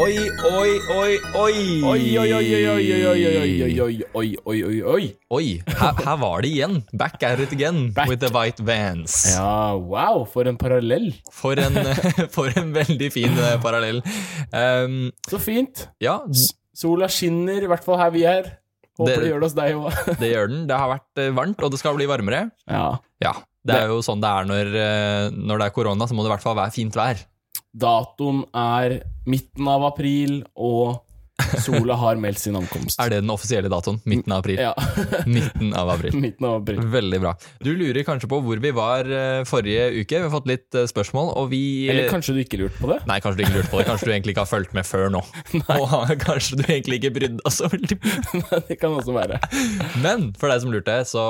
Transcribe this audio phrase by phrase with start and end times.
[0.00, 0.14] Oi,
[0.48, 1.54] oi, oi, oi.
[1.84, 5.46] Oi, oi, oi, oi, oi, oi, oi, oi, oi, oi, oi, oi, oi.
[5.80, 6.76] Her, her var det igjen.
[6.96, 8.08] Back at it again Back.
[8.08, 9.16] with the white vans.
[9.34, 11.10] Ja, wow, for en parallell.
[11.34, 11.76] For, en,
[12.36, 14.00] for en veldig fin eh, parallell.
[14.54, 15.84] Um, Så fint.
[16.02, 16.20] ja,
[16.80, 18.54] Sola skinner, i hvert fall her vi er.
[19.00, 20.16] Håper Det- det, gjør det hos deg òg.
[20.22, 20.62] det gjør den.
[20.70, 22.46] Det har vært eh, varmt, og det skal bli varmere.
[22.70, 22.86] Ja.
[23.20, 23.34] Ja,
[23.68, 26.30] det er jo sånn det er når, eh, når det er korona, så må det
[26.32, 27.20] i hvert fall være fint vær.
[27.70, 31.04] Datoen er midten av april, og
[31.62, 32.98] sola har meldt sin ankomst.
[33.02, 34.00] Er det den offisielle datoen?
[34.08, 34.58] Midten av april.
[34.60, 34.72] Ja.
[35.26, 36.16] Midten av april.
[36.24, 36.80] midten av april.
[36.92, 37.34] Veldig bra.
[37.62, 40.18] Du lurer kanskje på hvor vi var eh, forrige uke.
[40.18, 43.00] Vi har fått litt eh, spørsmål, og vi Eller kanskje du ikke lurte på det?
[43.10, 43.86] Nei, kanskje du ikke lurte på det.
[43.90, 45.22] Kanskje du egentlig ikke har fulgt med før nå.
[45.78, 47.98] Og kanskje du egentlig ikke brydde deg så veldig
[48.68, 49.38] det kan også være.
[50.02, 51.24] Men for deg som lurte, så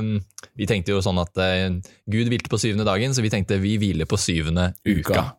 [0.00, 0.16] um,
[0.58, 1.70] Vi tenkte jo sånn at eh,
[2.10, 5.30] Gud hvilte på syvende dagen, så vi tenkte vi hviler på syvende uka.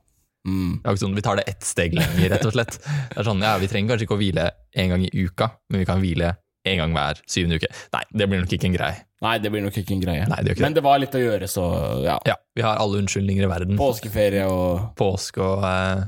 [0.45, 0.79] Mm.
[0.83, 2.79] Det er ikke sånn, vi tar det ett steg lenger, rett og slett.
[2.85, 5.81] Det er sånn, ja, Vi trenger kanskje ikke å hvile en gang i uka, men
[5.81, 7.67] vi kan hvile en gang hver syvende uke.
[7.93, 8.99] Nei, det blir nok ikke en greie.
[9.25, 10.25] Nei, det blir nok ikke en greie.
[10.29, 11.63] Nei, det ikke Men det var litt å gjøre, så
[12.05, 12.15] ja.
[12.29, 13.77] Ja, Vi har alle unnskyldninger i verden.
[13.77, 16.03] Påskeferie og Påske og eh,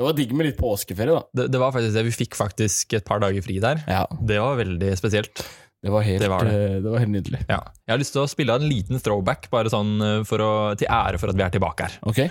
[0.00, 1.22] Det var digg med litt påskeferie, da.
[1.36, 2.04] det, det var faktisk det.
[2.08, 3.80] Vi fikk faktisk et par dager fri der.
[3.88, 5.44] Ja, Det var veldig spesielt.
[5.84, 6.56] det var helt, Det var det.
[6.56, 7.42] eh, det var helt nydelig.
[7.48, 7.60] Ja.
[7.84, 10.88] Jeg har lyst til å spille en liten throwback, bare sånn eh, for å, til
[10.88, 12.00] ære for at vi er tilbake her.
[12.08, 12.24] Ok?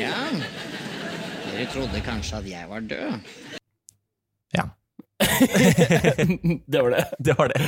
[0.00, 0.16] Ja,
[1.60, 3.32] dere trodde kanskje at jeg var død.
[4.56, 4.62] Ja,
[6.72, 7.02] det var det.
[7.20, 7.58] det var det.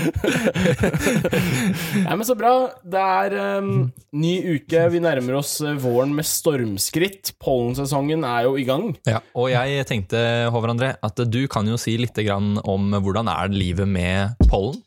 [2.06, 2.52] Nei, men Så bra.
[2.80, 4.86] Det er um, ny uke.
[4.94, 7.34] Vi nærmer oss eh, våren med stormskritt.
[7.42, 8.94] Pollensesongen er jo i gang.
[9.04, 10.22] Ja, og jeg tenkte,
[10.54, 14.80] Håvard André, at du kan jo si litt grann om hvordan er livet med pollen?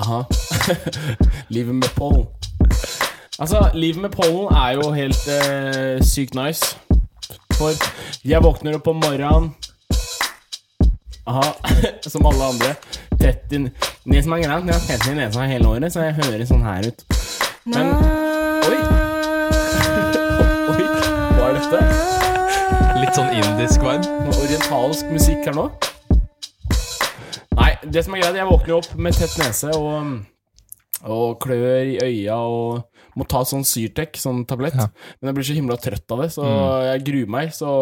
[0.00, 0.24] Aha.
[1.54, 2.24] livet med pollen.
[3.36, 6.72] Altså, livet med pollen er jo helt uh, sykt nice.
[7.58, 7.76] For
[8.26, 9.52] jeg våkner opp om morgenen
[11.26, 11.54] Aha,
[12.12, 12.72] som alle andre.
[13.20, 13.68] Tett inn
[14.04, 16.64] Det som er greit, jeg har tett i nesa hele året, så jeg hører sånn
[16.66, 17.04] her ut.
[17.70, 17.92] Men
[18.66, 18.78] Oi!
[20.72, 20.86] Oi,
[21.36, 21.80] hva er dette?
[22.98, 24.18] Litt sånn indisk vibe?
[24.26, 25.68] Noe orientalsk musikk her nå?
[27.54, 30.18] Nei, det som er greit, jeg våkner opp med tett nese og,
[31.10, 34.78] og klør i øya og må ta sånn Syrtec, sånn tablett.
[34.78, 34.88] Ja.
[35.20, 36.46] Men jeg blir så himla trøtt av det, så
[36.86, 37.52] jeg gruer meg.
[37.56, 37.72] Så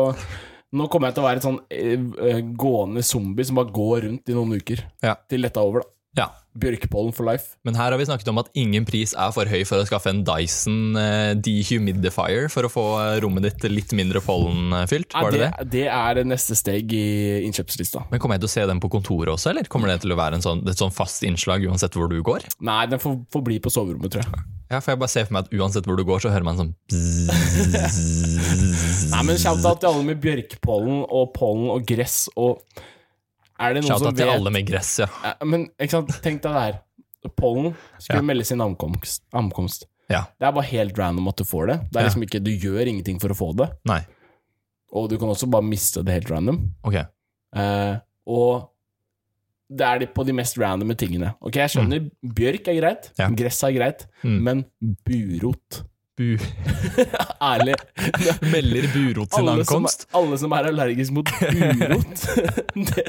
[0.76, 4.06] nå kommer jeg til å være et sånn eh, eh, gående zombie som bare går
[4.06, 4.84] rundt i noen uker.
[5.04, 5.16] Ja.
[5.30, 6.22] Til dette er over, da.
[6.22, 6.28] Ja.
[6.58, 7.54] Bjørkepollen for life.
[7.66, 10.10] Men her har vi snakket om at ingen pris er for høy for å skaffe
[10.10, 15.14] en Dyson eh, dehumidifier for å få eh, rommet ditt litt mindre pollenfylt.
[15.14, 15.50] Var det det?
[15.76, 17.06] det er neste steg i
[17.46, 18.06] innkjøpslista.
[18.10, 20.18] Men Kommer jeg til å se den på kontoret også, eller kommer det til å
[20.18, 22.48] være en sånn, et sånn fast innslag uansett hvor du går?
[22.66, 24.48] Nei, den får, får bli på soverommet, tror jeg.
[24.70, 26.58] Ja, for jeg bare ser for meg at uansett hvor du går, så hører man
[26.60, 26.74] sånn
[29.10, 32.62] Nei, men shout-out til alle med bjørkepollen og pollen og gress og
[33.60, 35.06] Er det noen Shout som out til alle med gress, ja.
[35.24, 36.80] Ja, Men ikke sant, tenk deg det her.
[37.36, 38.26] Pollen skulle Ja.
[38.30, 39.20] melde sin ankomst.
[39.36, 39.84] ankomst.
[40.08, 40.22] ja.
[40.40, 41.76] Det er bare helt random at du får det.
[41.92, 43.70] Det er liksom ikke, Du gjør ingenting for å få det.
[43.86, 44.00] Nei.
[44.92, 46.72] Og du kan også bare miste det helt random.
[46.82, 46.94] Ok.
[47.54, 48.70] Eh, og
[49.70, 51.34] det er på de mest randomme tingene.
[51.42, 54.40] Ok, Jeg skjønner bjørk er greit, gress er greit, Mm.
[54.42, 54.64] men
[55.04, 55.84] burot
[56.20, 56.36] Bu
[57.50, 57.74] Ærlig.
[58.52, 60.06] melder burot sin alle som, ankomst.
[60.12, 62.26] alle som er allergisk mot burot
[62.90, 63.04] det,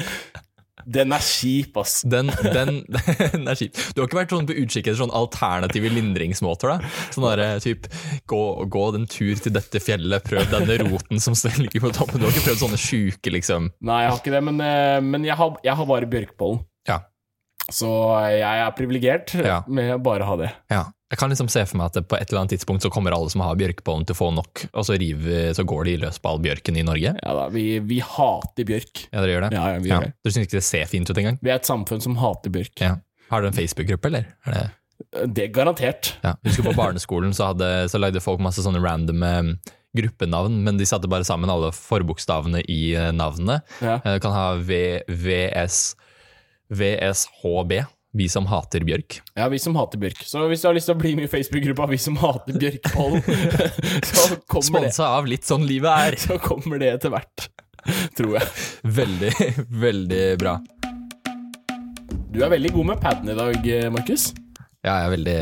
[0.92, 2.00] Den er kjip, ass.
[2.10, 2.80] Den, den,
[3.36, 3.76] den er kjip.
[3.94, 6.72] Du har ikke vært sånn på utkikk etter sånn alternative lindringsmåter?
[6.74, 6.94] da?
[7.14, 7.86] Sånn derre typ
[8.32, 8.40] gå,
[8.74, 12.18] gå en tur til dette fjellet, prøv denne roten som ligger på toppen.
[12.18, 15.28] Du har ikke prøvd sånne sjuke, liksom Nei, jeg har ikke det, men, eh, men
[15.30, 16.64] jeg, har, jeg har bare bjørkpollen.
[16.90, 16.98] Ja.
[17.72, 17.92] Så
[18.34, 19.60] jeg er privilegert Ja.
[19.70, 20.50] med å bare ha det.
[20.74, 20.88] ja.
[21.12, 23.30] Jeg kan liksom se for meg at på et eller annet tidspunkt så kommer alle
[23.34, 26.32] som har bjørkepollen til å få nok, og så, river, så går de løs på
[26.32, 27.12] all bjørken i Norge.
[27.20, 29.02] Ja da, Vi, vi hater bjørk.
[29.12, 29.50] Ja, dere gjør det?
[29.58, 30.14] Ja, ja, vi gjør det.
[30.24, 31.40] Du syns ikke det ser fint ut engang?
[31.44, 32.80] Vi er et samfunn som hater bjørk.
[32.80, 32.94] Ja.
[33.32, 34.32] Har dere en Facebook-gruppe, eller?
[34.48, 34.64] Er det
[35.36, 36.14] Det er garantert.
[36.24, 39.52] Ja, husker på barneskolen så, hadde, så lagde folk masse sånne random eh,
[39.98, 43.60] gruppenavn, men de satte bare sammen alle forbokstavene i navnene.
[43.60, 43.76] navnet.
[43.84, 43.98] Ja.
[44.06, 45.82] Eh, Du kan ha v, VS,
[46.72, 47.82] VSHB,
[48.14, 49.22] vi som hater bjørk.
[49.40, 50.24] ja, vi som hater bjørk.
[50.28, 53.24] Så hvis du har lyst til å bli med i Facebook-gruppa Vi som hater Bjørkpollen,
[54.12, 56.20] så kommer det Sponsa av litt sånn livet er.
[56.20, 57.48] Så kommer det etter hvert.
[58.18, 58.52] Tror jeg.
[59.00, 59.32] Veldig,
[59.82, 60.58] veldig bra.
[62.32, 64.32] Du er veldig god med paden i dag, Markus.
[64.82, 65.40] Ja, jeg er veldig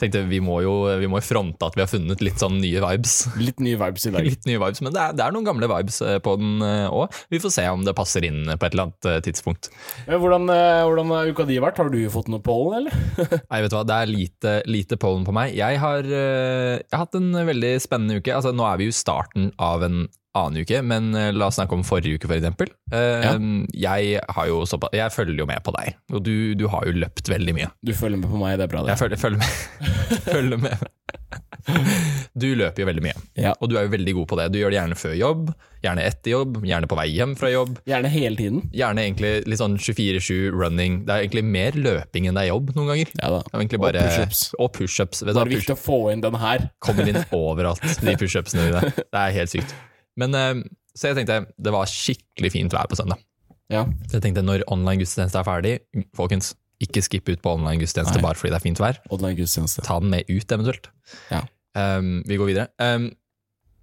[0.00, 3.14] tenkte vi må jo vi må fronte at vi har funnet litt sånn nye vibes.
[3.38, 4.26] Litt nye vibes i dag.
[4.26, 7.14] Litt nye vibes, Men det er, det er noen gamle vibes eh, på den òg.
[7.30, 9.70] Vi får se om det passer inn på et eller annet eh, tidspunkt.
[10.08, 11.78] Hvordan, eh, hvordan har uka di vært?
[11.78, 12.96] Har du fått noe pollen, eller?
[13.50, 15.54] Nei, vet du hva, det er lite, lite pollen på meg.
[15.58, 18.34] Jeg har, eh, jeg har hatt en veldig spennende uke.
[18.34, 20.04] Altså, nå er vi jo starten av en
[20.38, 22.70] annen uke, men eh, la oss snakke om forrige uke, for eksempel.
[22.92, 23.36] Eh,
[23.76, 26.94] Jeg har jo såpass Jeg følger jo med på deg, og du, du har jo
[27.02, 27.68] løpt veldig mye.
[27.84, 28.94] Du følger med på meg, det er bra, det.
[28.94, 29.52] Jeg følger, følger med.
[30.32, 30.88] følger med.
[32.34, 33.52] Du løper jo veldig mye, Ja.
[33.60, 34.46] og du er jo veldig god på det.
[34.52, 35.52] Du gjør det gjerne før jobb,
[35.84, 37.76] gjerne etter jobb, gjerne på vei hjem fra jobb.
[37.88, 38.64] Gjerne hele tiden.
[38.74, 40.98] Gjerne egentlig litt sånn 24-7 running.
[41.06, 43.12] Det er egentlig mer løping enn det er jobb noen ganger.
[43.20, 43.40] Ja da.
[43.78, 44.42] Bare, pushups.
[44.58, 45.22] Og pushups.
[45.22, 46.68] Vet det er Bare viktig å få inn den her.
[46.82, 48.92] kommer inn overalt, de pushupsene dine.
[48.98, 49.74] Det er helt sykt.
[50.20, 50.62] Men eh,
[50.98, 53.22] Så jeg tenkte det var skikkelig fint vær på søndag.
[53.72, 53.86] Ja.
[54.08, 55.72] Så jeg tenkte når online gudstjeneste er ferdig,
[56.16, 58.24] folkens, ikke skipp ut på online gudstjeneste Nei.
[58.26, 58.98] bare fordi det er fint vær.
[59.14, 59.84] Online gudstjeneste.
[59.86, 60.90] Ta den med ut, eventuelt.
[61.30, 61.44] Ja.
[61.78, 62.68] Um, vi går videre.
[62.82, 63.12] Um,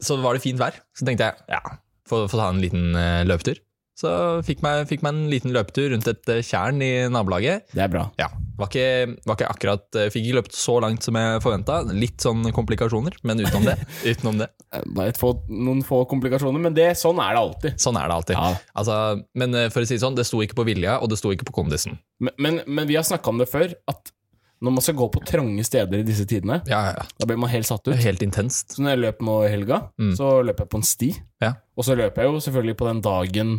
[0.03, 1.61] så var det fint vær, så tenkte jeg ja,
[2.07, 3.57] få, få ta en liten uh, løpetur.
[3.99, 4.09] Så
[4.47, 7.65] fikk meg, fikk meg en liten løpetur rundt et uh, tjern i nabolaget.
[7.75, 8.05] Det er bra.
[8.21, 8.29] Ja,
[8.59, 11.81] var ikke, var ikke akkurat uh, Fikk ikke løpt så langt som jeg forventa.
[11.91, 13.75] Litt sånn komplikasjoner, men utenom det.
[14.13, 14.47] utenom det.
[14.71, 17.75] Eh, Bare få, noen få komplikasjoner, men det, sånn er det alltid.
[17.83, 18.39] Sånn er det alltid.
[18.39, 18.53] Ja.
[18.79, 18.95] Altså,
[19.43, 21.49] men for å si det sånn, det sto ikke på vilja, og det sto ikke
[21.51, 21.99] på kondisen.
[22.23, 24.13] Men, men, men vi har snakka om det før, at
[24.59, 27.03] når man skal gå på trange steder i disse tidene, Ja, ja, ja.
[27.19, 27.95] da blir man helt satt ut.
[28.03, 28.73] helt intenst.
[28.75, 30.09] Så når jeg løp nå i helga, Mm.
[30.19, 31.09] så løp jeg på en sti.
[31.43, 31.53] Ja.
[31.79, 33.53] Og så løp jeg jo selvfølgelig på den dagen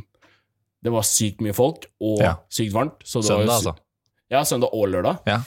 [0.83, 2.35] det var sykt mye folk, og Ja.
[2.51, 3.03] sykt varmt.
[3.05, 3.75] Så det var Søndag, jo, altså.
[4.31, 5.19] Ja, søndag og lørdag.
[5.27, 5.43] Ja.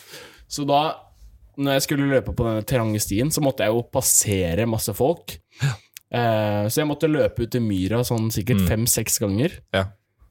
[0.49, 0.95] Så da,
[1.57, 5.37] når jeg skulle løpe på denne trange stien, så måtte jeg jo passere masse folk.
[6.13, 8.67] Eh, så jeg måtte løpe ut i myra sånn sikkert Mm.
[8.67, 9.59] fem-seks ganger.
[9.73, 9.85] Ja.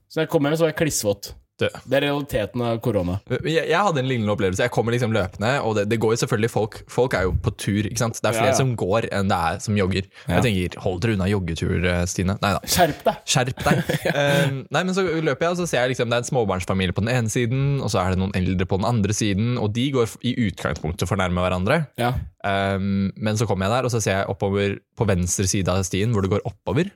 [0.08, 1.32] Så da jeg kom hjem, så var jeg klissvåt.
[1.62, 1.68] Du.
[1.86, 3.18] Det er realiteten av korona.
[3.46, 4.64] Jeg, jeg hadde en lignende opplevelse.
[4.66, 7.52] Jeg kommer liksom løpende, og det, det går jo selvfølgelig folk Folk er jo på
[7.60, 8.18] tur, ikke sant.
[8.18, 8.58] Det er flere Ja, ja.
[8.58, 10.08] som går enn det er som jogger.
[10.26, 10.38] Ja.
[10.40, 12.34] Jeg tenker, hold dere unna joggetur, eh, Stine.
[12.42, 12.60] Nei da.
[12.68, 13.22] Skjerp deg!
[13.34, 13.82] Skjerp deg.
[14.12, 16.94] Eh, nei, men så løper jeg, og så ser jeg liksom det er en småbarnsfamilie
[16.96, 19.70] på den ene siden, og så er det noen eldre på den andre siden, og
[19.76, 21.78] de går i utgangspunktet for nærme hverandre.
[22.00, 22.10] Ja.
[22.44, 25.84] Um, men så kommer jeg der, og så ser jeg oppover på venstre side av
[25.88, 26.90] stien, hvor det går oppover.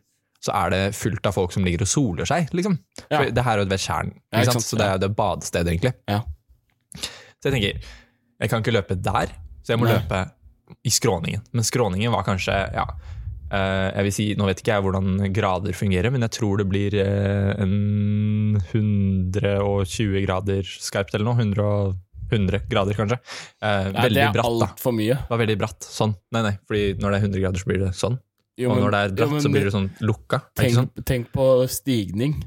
[0.44, 2.78] Så er det fullt av folk som ligger og soler seg, liksom.
[3.06, 3.18] Ja.
[3.18, 5.94] For det her er jo ved tjern, Ja, så det er jo det badestedet, egentlig.
[6.10, 6.22] Ja.
[6.96, 7.92] Så jeg tenker,
[8.40, 9.34] jeg kan ikke løpe der,
[9.64, 9.98] så jeg må Nei.
[9.98, 10.24] løpe
[10.86, 11.44] i skråningen.
[11.54, 12.86] Men skråningen var kanskje, ja
[13.54, 16.68] eh, jeg vil si, Nå vet ikke jeg hvordan grader fungerer, men jeg tror det
[16.70, 21.38] blir eh, en 120 grader skarpt eller noe.
[21.38, 21.96] 100,
[22.32, 23.20] 100 grader, kanskje.
[23.62, 25.18] Eh, Nei, veldig det er bratt, altfor mye.
[25.20, 25.86] Det var veldig bratt.
[25.86, 26.16] Sånn.
[26.34, 28.18] Nei, nei, fordi når det er 100 grader, så blir det sånn.
[28.56, 30.40] Jo, og når det er bratt, jo, men så blir det sånn lukka.
[30.56, 30.92] tenk, sånn?
[31.04, 32.38] tenk på stigning.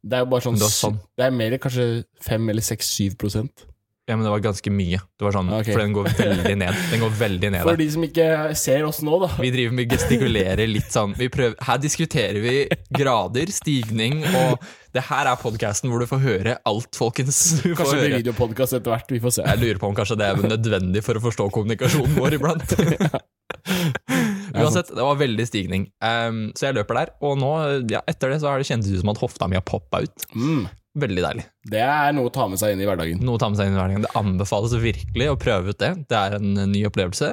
[0.00, 1.00] Det er jo bare sånn, det sånn.
[1.18, 1.88] Det er mer kanskje
[2.24, 3.66] 5 eller 6-7 prosent.
[4.10, 4.98] Ja, men det var ganske mye.
[5.18, 5.70] Det var sånn, okay.
[5.70, 6.78] For den går veldig ned.
[6.90, 8.26] Den går veldig ned For de som ikke
[8.58, 9.28] ser oss nå, da.
[9.38, 12.56] Vi driver med gestikulerer litt sånn vi prøver, Her diskuterer vi
[12.96, 14.64] grader, stigning, og
[14.96, 17.38] det her er podkasten hvor du får høre alt, folkens.
[17.62, 19.14] Du Kanskje det blir videopodkast etter hvert.
[19.14, 19.46] Vi får se.
[19.46, 22.74] Jeg lurer på om kanskje det er nødvendig for å forstå kommunikasjonen vår iblant.
[24.54, 25.86] Uansett, det var veldig stigning.
[26.02, 27.50] Um, så jeg løper der, og nå,
[27.92, 30.26] ja, etter det så har det kjentes ut som at hofta mi har poppa ut.
[30.34, 30.64] Mm.
[31.00, 31.44] Veldig deilig.
[31.70, 33.20] Det er noe å ta med seg inn i hverdagen.
[33.22, 34.02] Noe å ta med seg inn i hverdagen.
[34.08, 35.92] Det anbefales virkelig å prøve ut det.
[36.10, 37.30] Det er en ny opplevelse.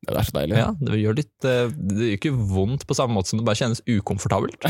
[0.00, 0.56] Det er så deilig.
[0.56, 3.58] Ja, det gjør litt eh, Det gjør ikke vondt på samme måte som det bare
[3.60, 4.64] kjennes ukomfortabelt.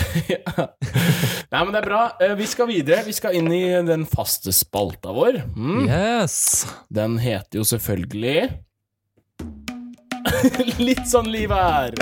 [1.52, 2.00] Nei, men det er bra.
[2.22, 3.04] Eh, Vi skal videre.
[3.06, 5.38] Vi skal inn i den faste spalta vår.
[5.54, 5.84] Mm.
[5.86, 6.40] Yes!
[6.90, 8.48] Den heter jo selvfølgelig
[10.88, 11.94] Litt sånn liv er.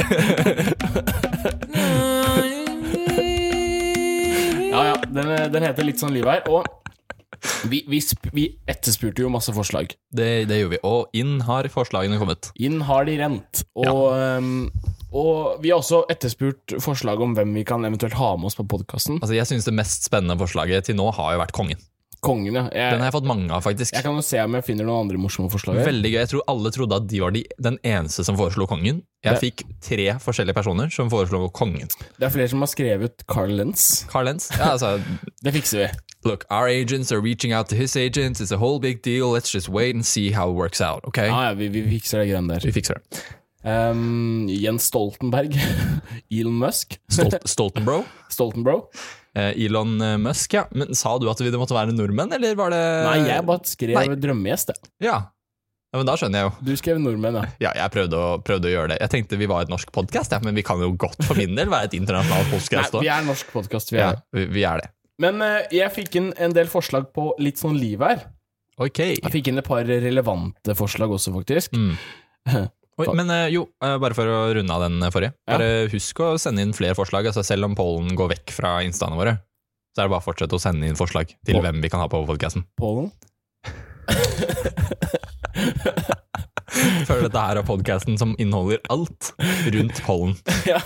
[4.73, 4.97] ja, ja.
[5.09, 6.45] Den, den heter Litt sånn liv er.
[6.51, 6.67] Og
[7.71, 8.01] vi, vi,
[8.35, 9.93] vi etterspurte jo masse forslag.
[10.11, 10.81] Det, det gjorde vi.
[10.89, 12.51] Og inn har forslagene kommet.
[12.59, 13.63] Inn har de rent.
[13.79, 14.69] Og, ehm,
[15.13, 18.67] og vi har også etterspurt forslag om hvem vi kan eventuelt ha med oss på
[18.69, 19.21] podkasten.
[19.23, 21.81] Altså, Jeg syns det mest spennende forslaget til nå har jo vært Kongen.
[22.21, 22.65] Kongen, ja.
[22.73, 23.95] Den har jeg fått mange av, faktisk.
[23.95, 25.79] jeg kan jo se om jeg finner noen andre morsomme forslag.
[25.87, 26.19] Veldig gøy.
[26.19, 29.03] Jeg tror alle trodde at de var de, den eneste som foreslo Kongen.
[29.25, 31.89] Jeg Det- fikk tre forskjellige personer som foreslo Kongen.
[32.19, 34.05] Det er flere som har skrevet Carl Lenz.
[34.11, 34.51] Carl Lenz.
[34.59, 35.01] Ja, altså,
[35.45, 35.89] Det fikser vi.
[36.25, 38.41] Look, our agents are reaching out to his agents.
[38.41, 39.31] It's a whole big deal.
[39.31, 41.05] Let's just wait and see how it works out.
[41.05, 41.19] Ok?
[41.19, 42.61] Ja, ja, vi, vi fikser det greiene der.
[42.67, 43.23] Vi fikser det.
[43.65, 45.55] Um, Jens Stoltenberg.
[46.31, 46.99] Elon Musk.
[47.11, 48.05] Stolt, Stoltenbro.
[48.31, 48.89] Stoltenbro.
[49.37, 50.67] Eh, Elon eh, Musk, ja.
[50.71, 53.99] Men sa du at det måtte være nordmenn, eller var det Nei, jeg bare skrev
[53.99, 54.21] Nei.
[54.21, 54.93] drømmegjest, jeg.
[55.09, 55.19] Ja.
[55.93, 56.55] ja, men da skjønner jeg jo.
[56.71, 57.45] Du skrev nordmenn, ja.
[57.69, 59.01] Ja, jeg prøvde å, prøvde å gjøre det.
[59.05, 61.59] Jeg tenkte vi var et norsk podkast, ja, men vi kan jo godt for min
[61.59, 64.85] del være et internasjonalt Nei, podcast vi er norsk podkast, vi Ja, vi, vi er
[64.85, 64.93] det.
[65.19, 68.23] Men uh, jeg fikk inn en del forslag på litt sånn liv her.
[68.79, 69.01] Ok.
[69.17, 71.75] Jeg fikk inn et par relevante forslag også, faktisk.
[71.75, 71.97] Mm.
[72.99, 75.13] Oi, men eh, jo, eh, bare for å runde av den forrige.
[75.15, 75.35] forrige.
[75.47, 75.59] Ja.
[75.59, 77.29] Bare husk å sende inn flere forslag.
[77.31, 79.37] Altså selv om pollen går vekk fra instaene våre,
[79.95, 82.03] så er det bare å fortsette å sende inn forslag til Pol- hvem vi kan
[82.03, 82.67] ha på podkasten.
[82.79, 83.13] Pollen.
[87.09, 89.31] føler dette her er podkasten som inneholder alt
[89.75, 90.35] rundt pollen.
[90.69, 90.81] Ja.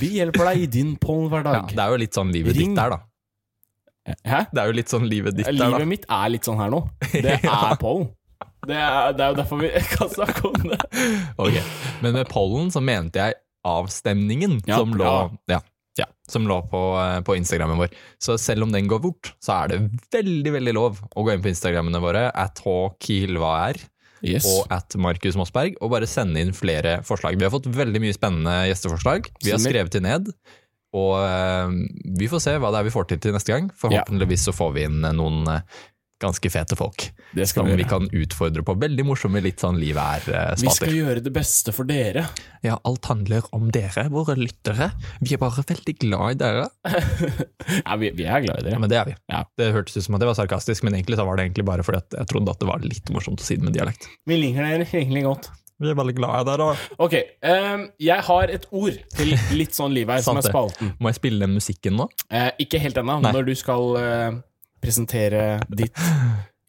[0.00, 1.54] Vi hjelper deg i din pollenhverdag.
[1.54, 2.72] Ja, det er jo litt sånn livet Ring.
[2.72, 4.14] ditt der, da.
[4.24, 4.40] Hæ?
[4.52, 6.82] Det er jo litt sånn livet ditt der, Livet mitt er litt sånn her nå.
[7.12, 8.08] Det er pollen.
[8.68, 10.80] Det er, det er jo derfor vi kan snakke om det.
[11.40, 11.60] Ok,
[12.04, 15.12] Men med pollen så mente jeg avstemningen Ja, som lå,
[15.50, 15.60] ja,
[15.98, 17.94] ja, som lå på, eh, på Instagrammen vår.
[18.20, 19.80] Så selv om den går bort, så er det
[20.12, 23.80] veldig veldig lov å gå inn på Instagrammene våre, at hkilvaer
[24.24, 24.46] Yes.
[24.48, 27.36] og at Markus Mossberg, og bare sende inn flere forslag.
[27.36, 29.26] Vi har fått veldig mye spennende gjesteforslag.
[29.44, 30.30] Vi har skrevet de ned.
[30.94, 31.74] Og eh,
[32.16, 33.66] vi får se hva det er vi får til til neste gang.
[33.76, 35.42] Forhåpentligvis så får vi inn eh, noen
[36.22, 37.06] ganske fete folk.
[37.34, 40.62] Det skal Som vi vi kan utfordre på veldig morsomme, litt sånn livet er-spater.
[40.62, 42.26] Vi skal gjøre det beste for dere.
[42.64, 44.92] Ja, alt handler om dere, våre lyttere.
[45.20, 46.68] Vi er bare veldig glad i dere.
[47.64, 48.76] Ja, vi, vi er glad i dere.
[48.76, 49.14] Ja, men det er vi.
[49.32, 49.42] Ja.
[49.58, 51.84] Det hørtes ut som at det var sarkastisk, men egentlig så var det egentlig bare
[51.86, 54.06] fordi at jeg trodde at det var litt morsomt å si det med dialekt.
[54.28, 55.50] Vi liker dere egentlig godt.
[55.82, 56.66] Vi er veldig glad i dere.
[57.02, 60.92] Ok, um, jeg har et ord til litt sånn liv her, som er spalten.
[61.02, 62.06] Må jeg spille den musikken nå?
[62.30, 64.36] Uh, ikke helt ennå, når du skal eh,
[64.84, 65.96] presentere ditt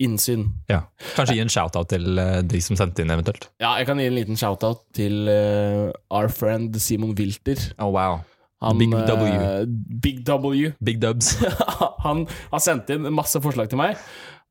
[0.02, 0.48] innsyn.
[0.68, 0.82] Ja.
[1.16, 3.50] Kanskje gi en shout-out til eh, de som sendte inn, eventuelt.
[3.64, 7.62] Ja, jeg kan gi en liten shout-out til uh, our friend Simon Wilter.
[7.80, 8.18] Oh, wow.
[8.64, 9.30] Han, Big W.
[9.30, 9.66] Uh,
[10.04, 10.72] Big W.
[10.84, 11.36] Big dubs.
[12.06, 14.00] Han har sendt inn masse forslag til meg,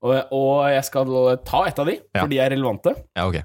[0.04, 1.12] og, og jeg skal
[1.48, 2.22] ta et av de, Ja.
[2.22, 2.92] for de er relevante.
[3.16, 3.42] Ja, ok.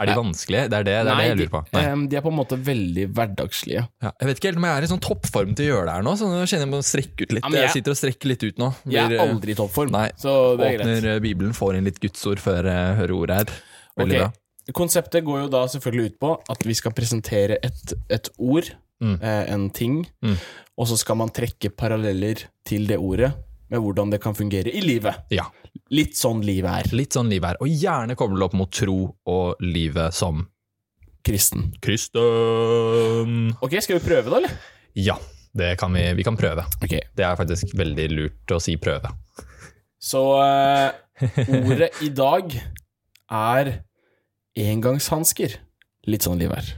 [0.00, 0.68] Er de vanskelige?
[0.72, 1.60] Det er det, det, er det jeg lurer på.
[1.72, 1.82] Nei.
[2.10, 3.82] de er på en måte veldig hverdagslige.
[4.02, 5.94] Ja, jeg vet ikke helt om jeg er i sånn toppform til å gjøre det
[5.94, 7.44] her nå, så nå kjenner jeg må strekke ut litt.
[7.44, 8.74] Ja, jeg- jeg sitter og strekker litt ut nå.
[8.90, 10.08] Jeg er eh, aldri i toppform, Nei.
[10.18, 10.86] så det er greit.
[10.88, 13.54] Åpner eh, Bibelen, får inn litt gudsord før jeg hører ordet her.
[14.02, 14.20] Veldig Ok.
[14.24, 14.32] bra.
[14.74, 18.72] Konseptet går jo da selvfølgelig ut på at vi skal presentere et, et ord,
[19.02, 19.18] Mm.
[19.22, 20.36] eh, en ting, Mm.
[20.78, 23.32] og så skal man trekke paralleller til det ordet,
[23.68, 25.14] med hvordan det kan fungere i livet.
[25.30, 25.44] Ja.
[25.94, 26.96] Litt sånn livet er.
[26.96, 27.60] Litt sånn livet er.
[27.62, 28.98] Og gjerne koble opp mot tro
[29.30, 30.42] og livet som
[31.24, 31.70] Kristen.
[31.80, 33.54] kristen.
[33.64, 34.56] Ok, skal vi prøve da, eller?
[34.98, 35.14] Ja,
[35.56, 36.66] det kan vi, vi kan prøve.
[36.82, 37.00] Okay.
[37.16, 39.12] Det er faktisk veldig lurt å si prøve.
[40.02, 40.90] så uh,
[41.64, 42.52] ordet i dag
[43.30, 43.72] er
[44.58, 45.56] engangshansker.
[46.10, 46.74] Litt sånn livet er.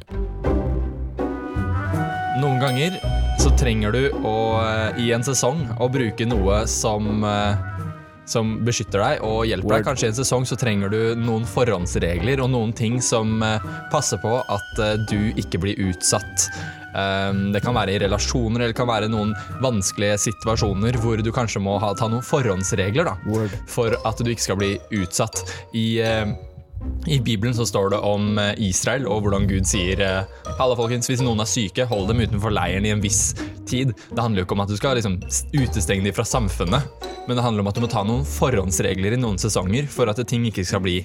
[2.39, 3.01] Noen ganger
[3.41, 7.76] så trenger du å, eh, i en sesong å bruke noe som, eh,
[8.27, 9.79] som beskytter deg og hjelper Word.
[9.79, 9.87] deg.
[9.87, 14.21] Kanskje i en sesong så trenger du noen forhåndsregler og noen ting som eh, passer
[14.23, 16.49] på at eh, du ikke blir utsatt.
[16.97, 21.29] Um, Det kan være i relasjoner eller det kan være noen vanskelige situasjoner hvor du
[21.35, 23.53] kanskje må ha, ta noen forhåndsregler da, Word.
[23.69, 25.43] for at du ikke skal bli utsatt.
[25.77, 26.33] I, eh,
[27.13, 30.01] I Bibelen så står det om Israel og hvordan Gud sier
[30.57, 33.35] Halla folkens, hvis noen er syke, hold dem utenfor leiren i en viss
[33.69, 33.93] tid.
[34.11, 35.19] Det handler jo ikke om at du skal liksom
[35.57, 39.21] utestenge dem fra samfunnet, men det handler om at du må ta noen forhåndsregler i
[39.21, 41.01] noen sesonger for at ting ikke skal bli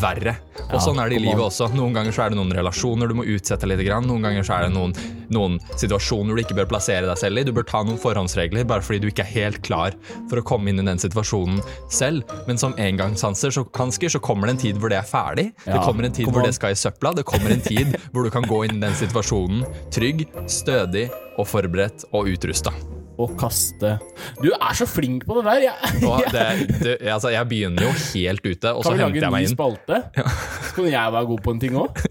[0.00, 0.36] verre.
[0.68, 1.68] Og Ja, sånn er det i livet også.
[1.76, 4.06] Noen ganger så er det noen relasjoner du må utsette litt, grann.
[4.08, 4.94] noen ganger så er det noen,
[5.32, 7.44] noen situasjoner du ikke bør plassere deg selv i.
[7.46, 9.96] Du bør ta noen forhåndsregler bare fordi du ikke er helt klar
[10.30, 11.62] for å komme inn i den situasjonen
[11.92, 12.26] selv.
[12.48, 15.50] Men som engangshansker så, så kommer det en tid hvor det er ferdig.
[15.64, 17.14] Det kommer en tid hvor det skal i søpla.
[17.16, 21.46] Det kommer en tid hvor du kan gå inn i den situasjonen trygg, stødig og
[21.46, 22.72] forberedt og utrusta.
[23.18, 23.96] Og kaste
[24.38, 25.64] Du er så flink på det der!
[25.66, 25.74] Jeg,
[26.34, 26.44] det,
[26.84, 30.02] det, altså, jeg begynner jo helt ute, og så kan vi lage en ny spalte?
[30.18, 30.26] Ja.
[30.68, 32.02] Så kan jeg være god på en ting òg?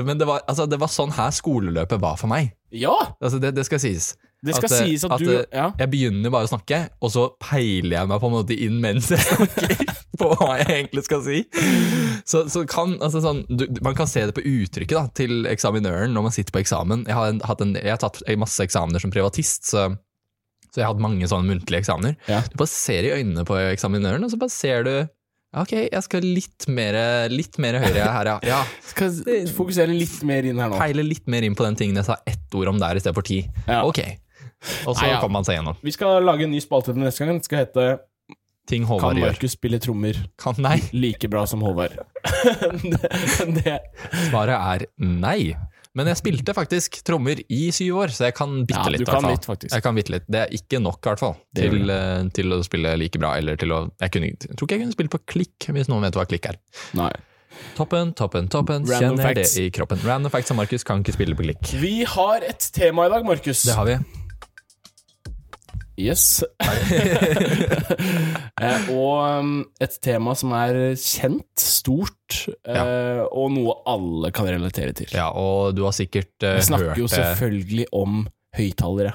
[0.00, 2.54] Men det var, altså, det var sånn her skoleløpet var for meg.
[2.72, 2.94] Ja!
[3.20, 4.14] Altså, det, det skal sies.
[4.44, 5.70] Det skal at, sies at du eh, Ja.
[5.80, 9.10] Jeg begynner bare å snakke, og så peiler jeg meg på en måte inn mens
[9.12, 11.42] jeg snakker på hva jeg egentlig skal si.
[12.24, 16.14] Så, så kan, altså sånn, du, Man kan se det på uttrykket da, til eksaminøren
[16.14, 17.04] når man sitter på eksamen.
[17.08, 19.88] Jeg har, en, hatt en, jeg har tatt masse eksamener som privatist, så,
[20.70, 22.16] så jeg har hatt mange sånne muntlige eksamener.
[22.30, 22.40] Ja.
[22.48, 24.96] Du bare ser i øynene på eksaminøren, og så bare ser du
[25.54, 26.96] Ok, jeg skal litt mer,
[27.30, 28.38] litt mer høyre her, ja.
[28.56, 28.56] ja.
[28.90, 29.12] Skal
[29.54, 30.80] fokusere litt mer inn her nå.
[30.80, 33.14] Peile litt mer inn på den tingen jeg sa ett ord om der i stedet
[33.14, 33.44] for ti.
[33.68, 33.84] Ja.
[33.86, 34.00] Ok.
[34.88, 35.20] Og så Nei, ja.
[35.22, 35.78] kommer man seg gjennom.
[35.84, 37.38] Vi skal lage en ny spalte til neste gang.
[37.38, 37.86] Den skal hete
[38.70, 39.28] Ting Håvard gjør.
[39.28, 40.78] Kan Markus spille trommer Kan nei.
[41.04, 41.98] like bra som Håvard?
[42.94, 43.10] det,
[43.60, 43.78] det,
[44.30, 45.54] Svaret er nei.
[45.94, 49.04] Men jeg spilte faktisk trommer i syv år, så jeg kan bitte Ja, litt.
[49.04, 49.70] du kan litt, faktisk.
[49.76, 50.24] Jeg kan bitte litt.
[50.26, 53.36] Det er ikke nok, i hvert fall, til, eh, til å spille like bra.
[53.38, 56.08] Eller til å Jeg, kunne, jeg tror ikke jeg kunne spille på klikk, hvis noen
[56.08, 56.58] vet hva klikk er.
[56.98, 57.12] Nei.
[57.76, 58.82] Toppen, toppen, toppen.
[58.90, 59.54] Random Kjenner facts.
[59.54, 60.02] det i kroppen.
[60.02, 61.76] Random facts av Markus kan ikke spille på klikk.
[61.78, 63.62] Vi har et tema i dag, Markus.
[63.62, 64.00] Det har vi.
[66.00, 66.42] Yes.
[68.64, 74.94] eh, og um, et tema som er kjent, stort, eh, og noe alle kan relatere
[74.96, 75.12] til.
[75.14, 78.24] Ja, og du har sikkert eh, Vi snakker hørt jo selvfølgelig om
[78.58, 79.14] høyttalere.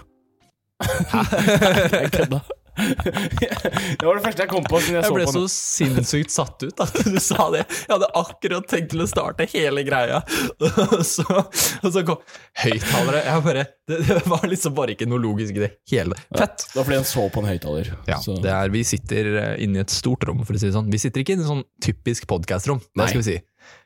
[1.99, 2.39] Jeg kødda.
[2.79, 6.99] Det var det første jeg kom på jeg, Jeg ble så sinnssykt satt ut at
[7.13, 7.65] du sa det.
[7.69, 10.21] Jeg hadde akkurat tenkt til å starte hele greia,
[10.65, 12.21] og så, og så kom
[12.63, 13.23] høyttalere.
[13.27, 16.17] Jeg bare, det, det var liksom bare ikke noe logisk i det hele.
[16.35, 16.65] Fett!
[16.71, 17.93] Det var fordi han så på en høyttaler.
[18.09, 20.75] Ja, det er, vi sitter eh, inne i et stort rom, for å si det
[20.77, 20.89] sånn.
[20.93, 23.37] Vi sitter ikke i en sånn typisk podkastrom, det skal vi si.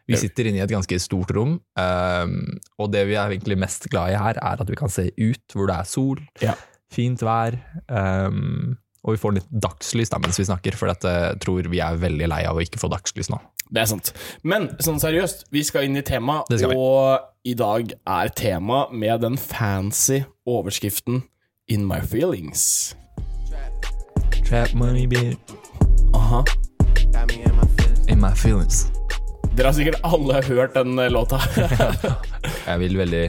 [0.08, 2.34] Vi sitter inne i et ganske stort rom, um,
[2.84, 5.56] og det vi er egentlig mest glad i her, er at vi kan se ut
[5.56, 6.56] hvor det er sol, Ja.
[6.92, 7.56] fint vær,
[7.88, 12.00] ehm, og vi får litt dagslys da mens vi snakker, for jeg tror vi er
[12.00, 13.40] veldig lei av å ikke få dagslys nå.
[13.74, 14.12] Det er sant.
[14.48, 16.76] Men sånn seriøst, vi skal inn i tema, Det vi.
[16.78, 21.24] og i dag er tema med den fancy overskriften
[21.72, 22.94] In my feelings.
[24.44, 25.36] Trap money beer.
[26.14, 26.44] Aha.
[28.08, 28.90] in my feelings.
[29.56, 31.40] Dere har sikkert alle hørt den eh, låta.
[32.68, 33.24] Jeg vil veldig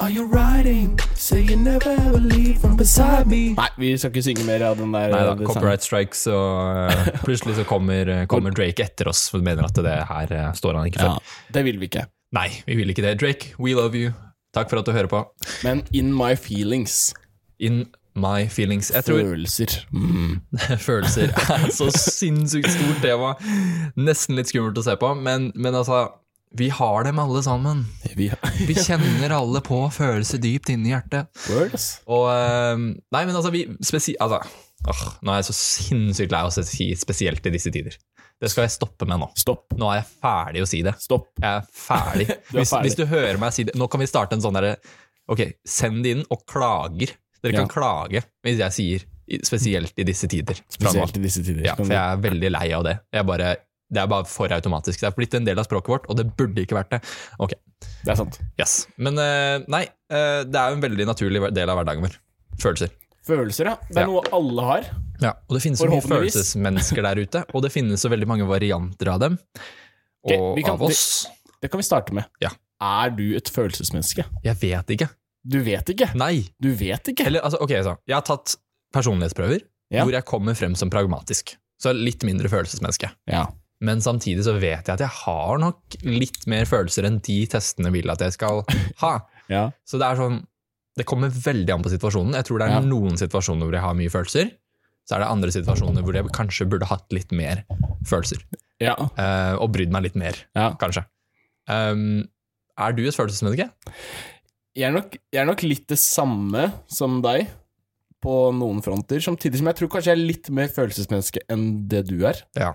[0.00, 0.98] Are you riding?
[1.14, 3.52] Say you never ever leave from beside me.
[3.52, 5.12] Nei, vi skal ikke synge mer av den der.
[5.12, 9.44] Nei da, det copyright strikes, og eh, plutselig så kommer, kommer Drake etter oss, for
[9.44, 11.18] mener at det her eh, står han ikke Ja,
[11.52, 12.06] det vil vi ikke.
[12.32, 13.18] Nei, vi vil ikke det.
[13.20, 14.14] Drake, we love you.
[14.56, 15.20] Takk for at du hører på.
[15.68, 17.12] Men In my feelings.
[17.60, 17.84] In
[18.16, 18.88] my feelings.
[18.94, 19.76] Jeg tror Følelser.
[19.92, 20.40] Mm.
[20.88, 23.34] følelser er så sinnssykt stort tema.
[24.00, 26.06] Nesten litt skummelt å se på, men, men altså
[26.58, 27.84] Vi har dem alle sammen.
[28.18, 28.26] Vi
[28.68, 31.28] Vi kjenner alle på følelser dypt inni hjertet.
[31.52, 31.84] Words.
[32.10, 32.76] Og eh,
[33.14, 34.16] Nei, men altså, vi spesi...
[34.20, 34.40] Altså,
[34.90, 37.94] åh, nå er jeg så sinnssykt lei av å si spesielt i disse tider.
[38.40, 39.28] Det skal jeg stoppe med nå.
[39.38, 39.74] Stopp.
[39.78, 40.94] Nå er jeg ferdig å si det.
[41.02, 41.28] Stopp.
[41.38, 42.26] Jeg er ferdig.
[42.50, 42.82] Du er ferdig.
[42.88, 44.74] hvis du hører meg si det Nå kan vi starte en sånn derre
[45.30, 47.12] Ok, send det inn og klager.
[47.44, 47.60] Dere Ja.
[47.62, 49.04] kan klage hvis jeg sier
[49.46, 50.58] spesielt i disse tider.
[50.72, 51.62] Spesielt i disse tider.
[51.68, 52.96] Ja, for jeg er veldig lei av det.
[53.14, 53.52] Jeg bare,
[53.90, 55.00] det er bare for automatisk.
[55.00, 57.00] Det er blitt en del av språket vårt, og det burde ikke vært det.
[57.42, 57.52] Ok,
[58.04, 58.38] Det er sant.
[58.60, 58.86] yes.
[58.98, 62.16] Men eh, nei, eh, det er jo en veldig naturlig del av hverdagen vår.
[62.60, 62.90] Følelser.
[63.26, 63.76] Følelser, ja.
[63.90, 64.06] Det er Ja.
[64.06, 64.86] noe alle har.
[65.20, 68.46] Ja, og det finnes så mye følelsesmennesker der ute, og det finnes så veldig mange
[68.48, 69.38] varianter av dem.
[70.24, 71.26] Og okay, kan- av oss.
[71.60, 72.24] Det kan vi starte med.
[72.40, 72.50] Ja.
[72.80, 74.24] Er du et følelsesmenneske?
[74.44, 75.10] Jeg vet ikke.
[75.46, 76.14] Du vet ikke.
[76.16, 76.46] Nei.
[76.60, 77.26] Du vet ikke.
[77.26, 77.96] Eller, altså, ok, så.
[78.08, 78.56] Jeg har tatt
[78.94, 79.60] personlighetsprøver
[79.90, 80.04] Ja.
[80.04, 81.56] hvor jeg kommer frem som pragmatisk.
[81.80, 83.10] Så litt mindre følelsesmenneske.
[83.28, 83.46] Ja.
[83.86, 87.92] Men samtidig så vet jeg at jeg har nok litt mer følelser enn de testene
[87.94, 88.60] vil at jeg skal
[89.00, 89.12] ha.
[89.54, 89.68] ja.
[89.88, 90.40] Så det er sånn
[90.98, 92.34] Det kommer veldig an på situasjonen.
[92.36, 92.80] Jeg tror det er Ja.
[92.84, 94.50] noen situasjoner hvor jeg har mye følelser.
[95.08, 97.62] Så er det andre situasjoner hvor jeg kanskje burde hatt litt mer
[98.06, 98.42] følelser.
[98.82, 98.96] Ja.
[99.16, 100.72] Uh, og brydd meg litt mer, ja.
[100.80, 101.06] kanskje.
[101.70, 102.26] Um,
[102.80, 103.70] er du et følelsesmenneske?
[104.76, 107.48] Jeg, er nok, jeg er nok litt det samme som deg
[108.20, 112.04] på noen fronter, samtidig som jeg tror kanskje jeg er litt mer følelsesmenneske enn det
[112.10, 112.42] du er.
[112.58, 112.74] Ja.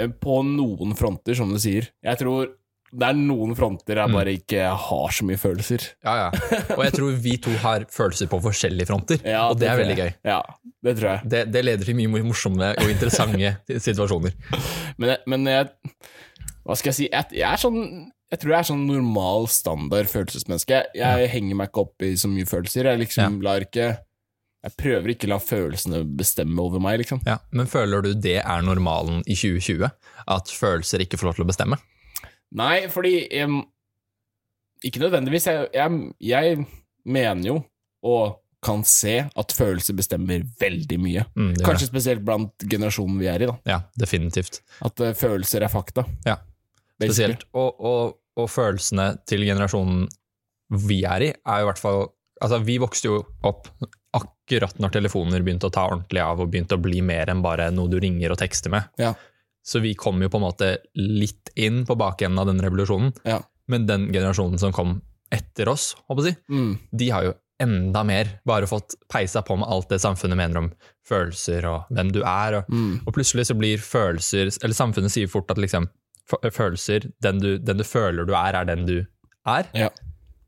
[0.00, 1.88] Eh, På noen fronter, som du sier.
[2.04, 2.54] Jeg tror
[2.88, 4.14] det er noen fronter jeg Mm.
[4.16, 5.82] bare ikke har så mye følelser.
[6.02, 6.30] Ja, ja.
[6.76, 9.96] Og jeg tror vi to har følelser på forskjellige fronter, Ja, og det er veldig
[9.98, 10.14] gøy.
[10.24, 10.38] Ja,
[10.82, 11.28] det tror jeg.
[11.28, 13.58] Det, det leder til mye mor- morsomme og interessante
[13.88, 14.32] situasjoner.
[14.96, 15.68] Men, jeg- men jeg
[16.64, 17.08] Hva skal jeg si?
[17.12, 20.68] Jeg, jeg er sånn Jeg tror jeg er sånn normal standard følelsesmenneske.
[20.94, 22.84] Jeg, jeg henger meg ikke opp i så mye følelser.
[22.84, 23.86] Jeg liksom lar ikke
[24.68, 27.22] Jeg prøver ikke å la følelsene bestemme over meg, liksom.
[27.24, 29.88] Ja, men føler du det er normalen i 2020?
[30.28, 31.78] At følelser ikke får lov til å bestemme?
[32.58, 33.62] Nei, fordi um,
[34.84, 35.48] Ikke nødvendigvis.
[35.48, 36.60] Jeg, jeg, jeg
[37.08, 37.56] mener jo,
[38.06, 41.24] og kan se, at følelser bestemmer veldig mye.
[41.38, 43.56] Mm, Kanskje spesielt blant generasjonen vi er i, da.
[43.70, 44.60] Ja, definitivt.
[44.84, 46.04] At uh, følelser er fakta.
[46.26, 46.40] Ja.
[46.98, 47.46] Spesielt.
[47.54, 50.08] Og, og, og følelsene til generasjonen
[50.88, 52.08] vi er i, er jo i hvert fall
[52.40, 53.68] Altså, vi vokste jo opp
[54.16, 57.70] akkurat når telefoner begynte å ta ordentlig av og begynte å bli mer enn bare
[57.74, 58.86] noe du ringer og tekster med.
[58.98, 59.14] Ja.
[59.66, 63.12] Så vi kom jo på en måte litt inn på bakenden av den revolusjonen.
[63.28, 63.40] Ja.
[63.68, 65.00] Men den generasjonen som kom
[65.34, 66.78] etter oss, håper jeg, Mm.
[66.96, 70.72] de har jo enda mer bare fått peisa på med alt det samfunnet mener om
[71.06, 72.54] følelser og hvem du er.
[72.62, 73.00] Og, Mm.
[73.06, 75.88] og plutselig så blir følelser Eller samfunnet sier fort at liksom
[76.52, 79.06] følelser, den du, den du føler du er, er den du
[79.46, 79.66] er.
[79.74, 79.88] Ja.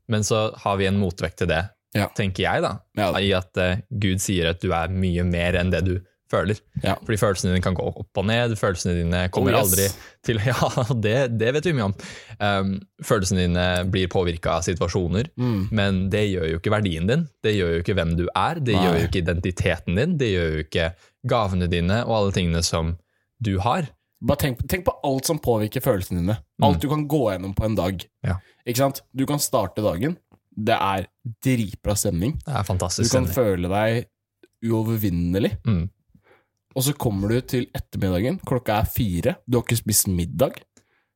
[0.07, 2.07] Men så har vi en motvekt til det, Ja.
[2.15, 2.75] tenker jeg, da.
[2.97, 3.11] Ja.
[3.19, 5.97] I at uh, Gud sier at du er mye mer enn det du
[6.31, 6.55] føler.
[6.79, 6.93] Ja.
[7.03, 9.73] Fordi følelsene dine kan gå opp og ned, følelsene dine kommer Oh, yes.
[9.73, 9.87] aldri
[10.23, 11.95] til Ja, det, det vet vi mye om.
[12.39, 12.69] Um,
[13.03, 15.65] følelsene dine blir påvirka av situasjoner, Mm.
[15.75, 17.25] men det gjør jo ikke verdien din.
[17.43, 18.85] Det gjør jo ikke hvem du er, det Nei.
[18.85, 20.87] gjør jo ikke identiteten din, det gjør jo ikke
[21.27, 22.95] gavene dine og alle tingene som
[23.43, 23.91] du har.
[24.23, 26.39] Bare tenk, tenk på alt som påvirker følelsene dine.
[26.63, 27.99] Alt du kan gå gjennom på en dag.
[28.23, 28.29] Mm.
[28.31, 28.39] Ja.
[28.63, 29.03] Ikke sant?
[29.11, 30.15] Du kan starte dagen.
[30.61, 31.07] Det er
[31.43, 32.35] dritbra stemning.
[32.45, 33.33] Det er Du kan stemning.
[33.35, 34.07] føle deg
[34.71, 35.55] uovervinnelig.
[35.65, 35.85] Mm.
[36.75, 40.61] Og så kommer du til ettermiddagen, klokka er fire, du har ikke spist middag.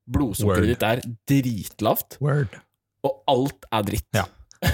[0.06, 2.58] Blodsukkeret ditt er dritlavt, Word.
[3.08, 4.10] og alt er dritt.
[4.18, 4.26] Ja.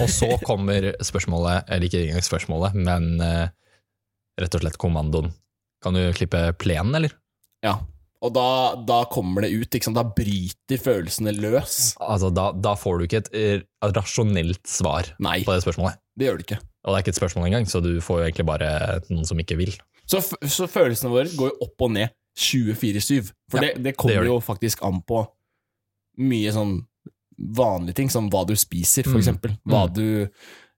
[0.02, 3.48] Og så kommer spørsmålet, eller ikke engang spørsmålet, men uh,
[4.42, 5.32] rett og slett kommandoen.
[5.82, 7.14] Kan du klippe plenen, eller?
[7.66, 7.78] Ja.
[8.22, 9.98] Og da, da kommer det ut, ikke sant?
[9.98, 11.96] da bryter følelsene løs.
[12.00, 13.64] Altså, da, da får du ikke et eh,
[13.96, 15.98] rasjonelt svar Nei, på det spørsmålet.
[16.18, 16.60] det gjør du ikke.
[16.86, 18.70] Og det er ikke et spørsmål engang, så du får jo egentlig bare
[19.10, 19.74] noen som ikke vil.
[20.06, 23.32] Så, så følelsene våre går jo opp og ned 24-7.
[23.52, 24.30] For Ja, det, det kommer det.
[24.30, 25.24] jo faktisk an på
[26.22, 26.78] mye sånn
[27.58, 29.22] vanlige ting, som hva du spiser, for Mm.
[29.24, 29.58] eksempel.
[29.66, 29.94] Hva Mm.
[29.98, 30.30] du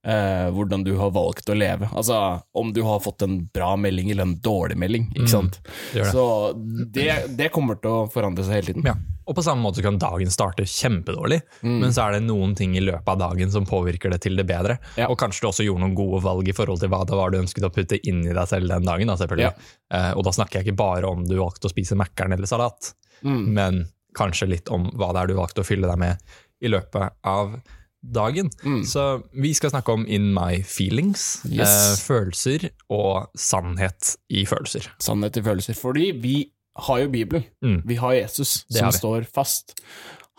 [0.06, 1.88] eh, hvordan du har valgt å leve.
[1.96, 2.18] Altså
[2.54, 5.50] om du har fått en bra melding eller en dårlig melding, ikke Mm.
[5.94, 6.12] Det det.
[6.12, 6.54] Så
[6.94, 8.84] det, det kommer til å forandre seg hele tiden.
[8.86, 8.96] Ja.
[9.26, 11.80] Og på samme måte kan dagen starte kjempedårlig, Mm.
[11.80, 14.46] men så er det noen ting i løpet av dagen som påvirker det til det
[14.46, 14.78] bedre.
[14.98, 15.08] Ja.
[15.08, 17.40] Og kanskje du også gjorde noen gode valg i forhold til hva det var du
[17.40, 19.08] ønsket å putte inn i deg selv den dagen.
[19.08, 19.54] Da, selvfølgelig.
[19.94, 22.94] Eh, og da snakker jeg ikke bare om du valgte å spise Mækkern eller salat,
[23.24, 23.54] Mm.
[23.54, 23.86] men
[24.18, 26.18] kanskje litt om hva det er du valgte å fylle deg med
[26.62, 27.56] i løpet av
[28.04, 28.50] dagen.
[28.66, 28.82] Mm.
[28.86, 31.70] Så vi skal snakke om in my feelings, Yes.
[31.70, 34.90] eh, følelser og sannhet i følelser.
[35.00, 35.78] Sannhet i følelser.
[35.80, 36.52] Fordi vi
[36.88, 37.44] har jo Bibelen.
[37.64, 37.82] Mm.
[37.86, 39.76] Vi har Jesus, Det som har står fast.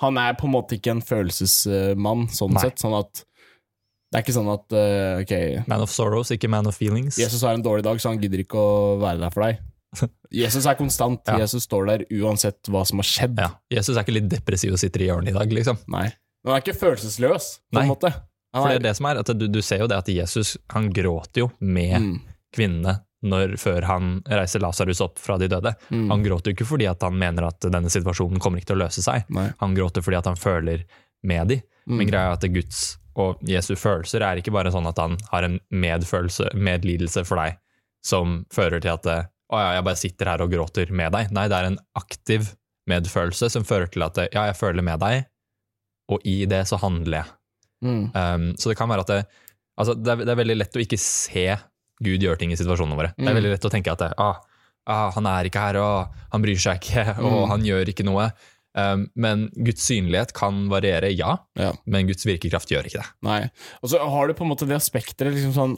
[0.03, 2.64] Han er på en måte ikke en følelsesmann, sånn Nei.
[2.66, 2.79] sett.
[2.83, 3.24] Sånn at
[4.12, 7.16] Det er ikke sånn at uh, ok, Man of sorrows, ikke man of feelings.
[7.18, 9.59] Jesus har en dårlig dag, så han gidder ikke å være der for deg.
[10.31, 11.20] Jesus er konstant.
[11.27, 11.38] Ja.
[11.42, 13.38] Jesus står der uansett hva som har skjedd.
[13.42, 13.48] Ja.
[13.70, 15.79] Jesus er ikke litt depressiv og sitter i hjørnet i dag, liksom.
[15.90, 16.12] Nei.
[16.44, 17.83] Men han er ikke følelsesløs, på Nei.
[17.87, 18.11] en måte.
[18.54, 20.54] Han For det er det som er, at du, du ser jo det at Jesus
[20.74, 22.18] han gråter jo med Mm,
[22.54, 22.92] kvinnene
[23.24, 25.72] når, før han reiser Lasarus opp fra de døde.
[25.90, 28.76] mm, Han gråter jo ikke fordi at han mener at denne situasjonen kommer ikke til
[28.76, 29.24] å løse seg.
[29.33, 29.48] Nei.
[29.62, 30.85] Han gråter fordi at han føler
[31.24, 31.57] med de.
[31.88, 31.96] Mm.
[31.98, 32.83] Men greia er at Guds
[33.16, 37.57] og Jesu følelser er ikke bare sånn at han har en medfølelse, medlidelse for deg,
[38.04, 41.33] som fører til at å ja, jeg bare sitter her og gråter med deg.
[41.35, 42.52] Nei, det er en aktiv
[42.90, 45.24] medfølelse som fører til at ja, jeg føler med deg,
[46.09, 47.33] og i det så handler jeg.
[47.85, 49.27] Mm, Um, så det kan være at det,
[49.79, 51.47] altså det, er, det er veldig lett å ikke se
[52.05, 53.12] Gud gjøre ting i situasjonene våre.
[53.17, 53.38] Det er Mm.
[53.40, 54.40] veldig lett å tenke at det, ah,
[54.87, 57.49] ah, han er ikke her, og han bryr seg ikke, og Mm.
[57.51, 58.31] han gjør ikke noe.
[58.75, 61.73] Um, men Guds synlighet kan variere, ja, Ja.
[61.87, 63.11] men Guds virkekraft gjør ikke det.
[63.23, 63.51] Nei.
[63.83, 65.77] Og så har du på en måte det aspektet liksom sånn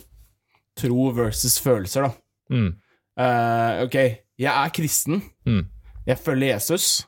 [0.81, 2.13] tro versus følelser, da.
[2.55, 2.75] Mm,
[3.19, 3.95] Uh, ok,
[4.39, 5.23] jeg er kristen.
[5.49, 5.63] Mm.
[6.07, 7.07] Jeg følger Jesus,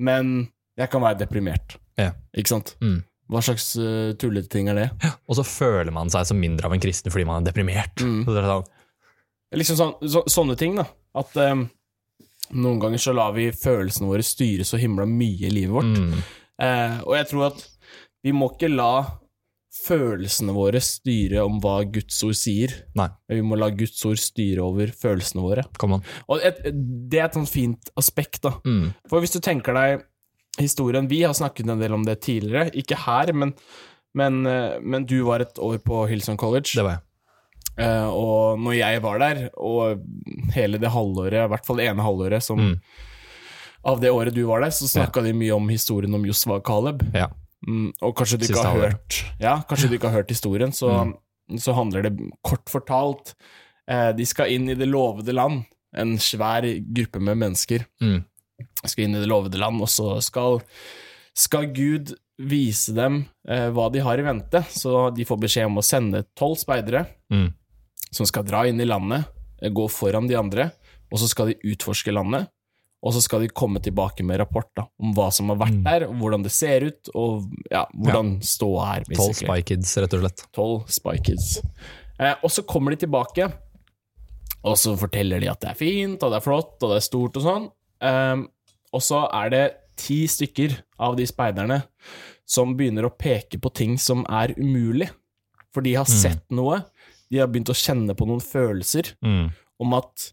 [0.00, 1.76] men jeg kan være deprimert.
[2.00, 2.12] Ja.
[2.36, 2.74] Ikke sant?
[2.82, 3.00] Mm.
[3.32, 4.88] Hva slags uh, tullete ting er det?
[5.30, 8.02] Og så føler man seg som mindre av en kristen fordi man er deprimert.
[8.02, 8.24] Mm.
[8.26, 8.70] Så er sånn,
[9.52, 10.86] Liksom sånn, så, sånne ting, da.
[11.20, 11.66] At um,
[12.56, 15.98] noen ganger så lar vi følelsene våre styre så himla mye i livet vårt.
[15.98, 16.22] mm,
[16.62, 17.62] Uh, og jeg tror at
[18.22, 18.90] vi må ikke la
[19.82, 22.74] følelsene våre styre om hva Guds ord sier.
[22.98, 23.08] Nei.
[23.32, 25.64] Vi må la Guds ord styre over følelsene våre.
[26.28, 28.52] Og et, det er et sånt fint aspekt, da.
[28.68, 30.04] Mm, For hvis du tenker deg
[30.58, 33.54] historien Vi har snakket en del om det tidligere, ikke her, men,
[34.14, 36.72] men, eh, men du var et år på Hillsong College.
[36.74, 37.06] det var jeg.
[37.72, 40.02] Uh, og når jeg var der, og
[40.52, 42.74] hele det halvåret, i hvert fall det ene halvåret som Mm.
[43.84, 47.00] av det året du var der, så snakka de mye om historien om Josva Caleb.
[47.14, 47.30] Ja.
[47.66, 51.14] Mm, og kanskje du ikke har hørt Ja, kanskje du ikke har hørt historien, så,
[51.56, 52.12] så handler det
[52.44, 53.34] kort fortalt
[53.88, 55.62] uh, De skal inn i det lovede land,
[55.96, 58.24] en svær gruppe med mennesker Mm,
[58.84, 60.60] skal inn i det lovede land, og så skal,
[61.34, 64.64] skal Gud vise dem eh, hva de har i vente.
[64.72, 67.48] Så de får beskjed om å sende tolv speidere mm,
[68.12, 69.28] som skal dra inn i landet,
[69.62, 70.70] eh, gå foran de andre,
[71.12, 72.48] og så skal de utforske landet.
[73.02, 75.82] Og så skal de komme tilbake med rapport da, om hva som har vært Mm.
[75.88, 79.08] der, hvordan det ser ut, og ja, hvordan ståa er.
[79.10, 79.34] Tolv.
[79.34, 80.44] Spy Kids, rett og slett.
[80.54, 81.48] 12 Spy Kids.
[82.22, 83.48] Eh, og så kommer de tilbake,
[84.62, 87.06] og så forteller de at det er fint, og det er flott, og det er
[87.08, 87.66] stort og sånn.
[88.06, 88.44] Eh,
[88.92, 89.62] og så er det
[89.96, 91.82] ti stykker av de speiderne
[92.48, 95.08] som begynner å peke på ting som er umulig.
[95.72, 96.82] For de har sett noe,
[97.32, 99.50] de har begynt å kjenne på noen følelser Mm,
[99.80, 100.32] om at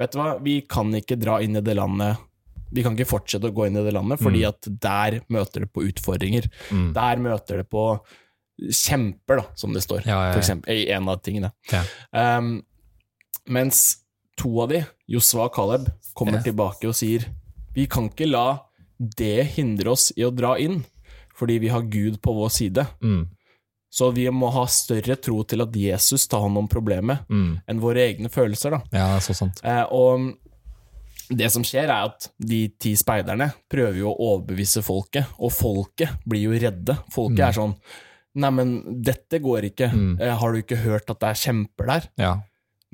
[0.00, 2.16] Vet du hva, vi kan ikke dra inn i det landet
[2.72, 5.72] Vi kan ikke fortsette å gå inn i det landet, fordi at der møter det
[5.74, 6.48] på utfordringer.
[6.70, 8.00] mm, Der møter det på
[8.60, 10.32] kjemper, da, som det står, Ja, ja, ja.
[10.32, 11.50] for eksempel, i en av tingene.
[12.12, 12.62] Um,
[13.48, 13.98] mens
[14.36, 17.24] to av de, Josva og Caleb, kommer tilbake og sier
[17.74, 18.46] vi kan ikke la
[18.98, 20.82] det hindre oss i å dra inn,
[21.36, 22.86] fordi vi har Gud på vår side.
[23.00, 23.22] mm,
[23.92, 27.62] Så vi må ha større tro til at Jesus tar hånd om problemet, mm.
[27.66, 28.70] enn våre egne følelser.
[28.76, 28.80] da.
[28.92, 29.60] Ja, så sant.
[29.64, 30.36] Eh, og
[31.30, 36.22] det som skjer, er at de ti speiderne prøver jo å overbevise folket, og folket
[36.26, 36.96] blir jo redde.
[37.10, 37.74] Folket er sånn
[38.40, 39.88] Neimen, dette går ikke.
[39.90, 40.12] Mm.
[40.22, 42.04] Eh, har du ikke hørt at det er kjemper der?
[42.20, 42.34] Ja.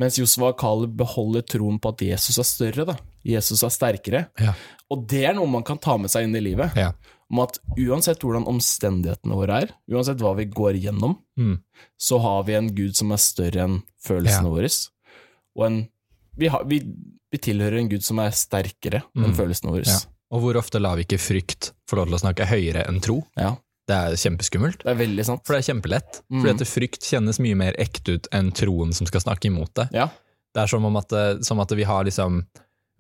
[0.01, 2.95] Mens Josva og Caleb beholder troen på at Jesus er større, da.
[3.27, 4.25] Jesus er sterkere.
[4.41, 4.55] Ja.
[4.95, 6.77] Og det er noe man kan ta med seg inn i livet.
[6.79, 6.93] Ja.
[7.31, 11.57] Om at uansett hvordan omstendighetene våre er, uansett hva vi går gjennom, Mm.
[11.99, 14.55] så har vi en Gud som er større enn følelsene Ja.
[14.55, 14.71] våre.
[15.57, 15.89] Og en,
[16.39, 16.79] vi, har, vi,
[17.33, 19.35] vi tilhører en Gud som er sterkere enn Mm.
[19.35, 19.97] følelsene våre.
[20.31, 23.25] Og hvor ofte lar vi ikke frykt få lov til å snakke høyere enn tro?
[23.37, 23.57] Ja,
[23.89, 24.83] Det er kjempeskummelt.
[24.83, 25.43] det er veldig sant.
[25.47, 26.23] For det er kjempelett.
[26.31, 26.43] Mm.
[26.43, 29.89] Fordi at frykt kjennes mye mer ekte ut enn troen som skal snakke imot det.
[29.93, 30.09] Ja,
[30.55, 31.11] Det er som om at,
[31.45, 32.47] som at vi har liksom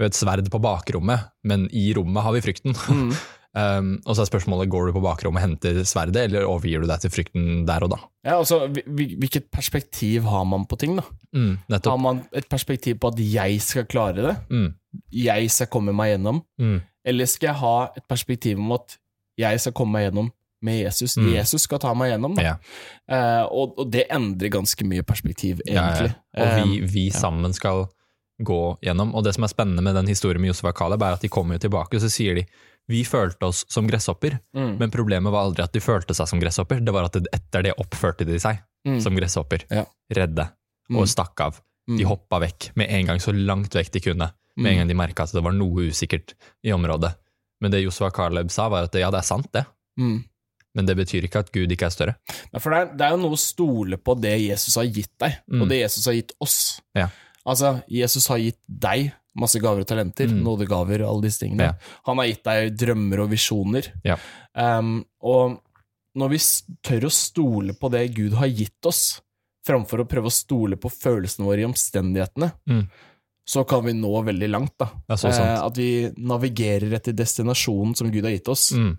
[0.04, 2.76] har et sverd på bakrommet, men i rommet har vi frykten.
[2.92, 3.10] Mm.
[3.56, 6.90] Um, og så er spørsmålet går du på bakrommet og henter sverdet, eller overgir du
[6.90, 7.96] deg til frykten der og da?
[8.28, 10.98] ja altså, hvil- hvil- Hvilket perspektiv har man på ting?
[10.98, 11.04] da?
[11.32, 11.54] Mm,
[11.86, 14.36] Har man et perspektiv på at jeg skal klare det?
[14.52, 14.74] Mm,
[15.10, 16.42] Jeg skal komme meg gjennom?
[16.60, 18.98] mm, Eller skal jeg ha et perspektiv om at
[19.40, 20.28] jeg skal komme meg gjennom
[20.60, 21.16] med Jesus?
[21.16, 21.32] Mm.
[21.38, 22.42] Jesus skal ta meg gjennom, da.
[22.42, 22.54] ja.
[23.08, 25.88] Uh, og, og det endrer ganske mye perspektiv, Ja, ja.
[25.88, 26.14] egentlig.
[26.36, 27.86] Og vi, Eh, vi sammen skal
[28.42, 29.14] gå gjennom.
[29.16, 31.28] Og det som er spennende med den historien med Josef og Caleb, er at de
[31.32, 32.46] kommer jo tilbake, og så sier de
[32.88, 36.38] vi følte oss som gresshopper, mm, men problemet var aldri at de følte seg som
[36.38, 39.64] gresshopper, det var at etter det oppførte de seg mm, som gresshopper.
[39.74, 39.82] Ja.
[40.14, 40.44] Redde.
[40.90, 41.58] mm, Og stakk av.
[41.88, 44.30] De mm, hoppa vekk med en gang, så langt vekk de kunne.
[44.56, 47.10] Med en mm, gang de merka at det var noe usikkert i området.
[47.60, 49.64] Men det Josef og Caleb sa, var at ja, det er sant, det.
[49.98, 50.16] mm.
[50.76, 52.14] Men det betyr ikke at Gud ikke er større.
[52.52, 55.14] Ja, For det er, det er jo noe å stole på det Jesus har gitt
[55.22, 55.62] deg, Mm.
[55.64, 56.56] og det Jesus har gitt oss.
[56.94, 57.06] Ja.
[57.46, 60.42] Altså, Jesus har gitt deg masse gaver og talenter, Mm.
[60.42, 61.60] nådegaver, alle disse tingene.
[61.62, 61.74] Ja.
[62.06, 63.86] Han har gitt deg drømmer og visjoner.
[64.04, 64.16] Ja.
[64.54, 65.60] Um, og
[66.16, 66.38] når vi
[66.82, 69.20] tør å stole på det Gud har gitt oss,
[69.66, 72.88] framfor å prøve å stole på følelsene våre i omstendighetene, Mm.
[73.46, 74.72] så kan vi nå veldig langt.
[74.78, 74.86] da.
[74.86, 78.96] Det er så Eh, at vi navigerer etter destinasjonen som Gud har gitt oss, Mm.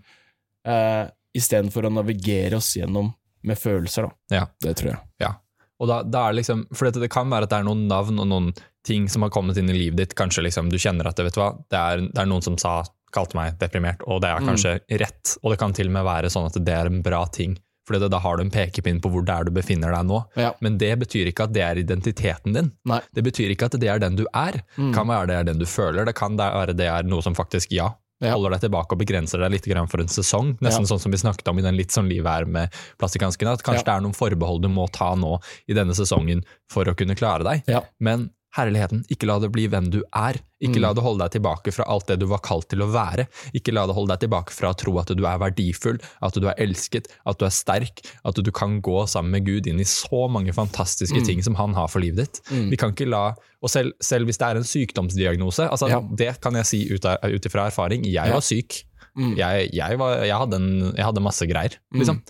[0.66, 4.04] eh, istedenfor å navigere oss gjennom med følelser.
[4.30, 4.36] da.
[4.36, 4.46] Ja.
[4.62, 5.00] Det tror jeg.
[5.20, 5.34] Ja.
[5.80, 8.18] Og da, da er liksom, for det, det kan være at det er noen navn
[8.24, 8.52] og noen
[8.88, 10.16] ting som har kommet inn i livet ditt.
[10.18, 12.58] Kanskje liksom, du kjenner at det, vet du hva, det er, det er noen som
[12.62, 12.80] sa,
[13.14, 14.48] kalte meg deprimert, og det er Mm.
[14.52, 15.38] kanskje rett.
[15.44, 17.58] Og det kan til og med være sånn at det er en bra ting.
[17.88, 20.18] For da har du en pekepinn på hvor det er du befinner deg nå.
[20.36, 20.50] Ja.
[20.60, 22.72] Men det betyr ikke at det er identiteten din.
[22.90, 23.00] Nei.
[23.16, 24.58] Det betyr ikke at det er den du er.
[24.76, 24.92] Mm.
[24.94, 26.04] kan være det er den du føler.
[26.10, 28.32] Det kan være det er noe som faktisk, ja, Ja.
[28.34, 30.58] holder deg tilbake og begrenser deg litt for en sesong.
[30.60, 30.96] Nesten Ja.
[30.96, 33.54] sånn som vi snakket om i den Litt sånn livet er med plastikkhanskene.
[33.54, 33.94] At kanskje Ja.
[33.94, 37.44] det er noen forbehold du må ta nå i denne sesongen for å kunne klare
[37.44, 37.84] deg.
[38.00, 40.38] Men herligheten, ikke la det bli hvem du er.
[40.64, 40.82] Ikke Mm.
[40.82, 43.28] la det holde deg tilbake fra alt det du var kalt til å være.
[43.54, 46.48] Ikke la det holde deg tilbake fra å tro at du er verdifull, at du
[46.48, 49.84] er elsket, at du er sterk, at du kan gå sammen med Gud inn i
[49.84, 51.26] så mange fantastiske Mm.
[51.26, 52.42] ting som han har for livet ditt.
[52.50, 52.70] Mm.
[52.72, 56.00] Vi kan ikke la, og selv, selv hvis det er en sykdomsdiagnose, altså Ja.
[56.02, 58.84] det kan jeg si ut av- ut ifra erfaring, jeg var syk.
[59.16, 59.36] Mm.
[59.38, 62.22] Jeg, jeg, var, jeg, hadde en, jeg hadde masse greier, liksom.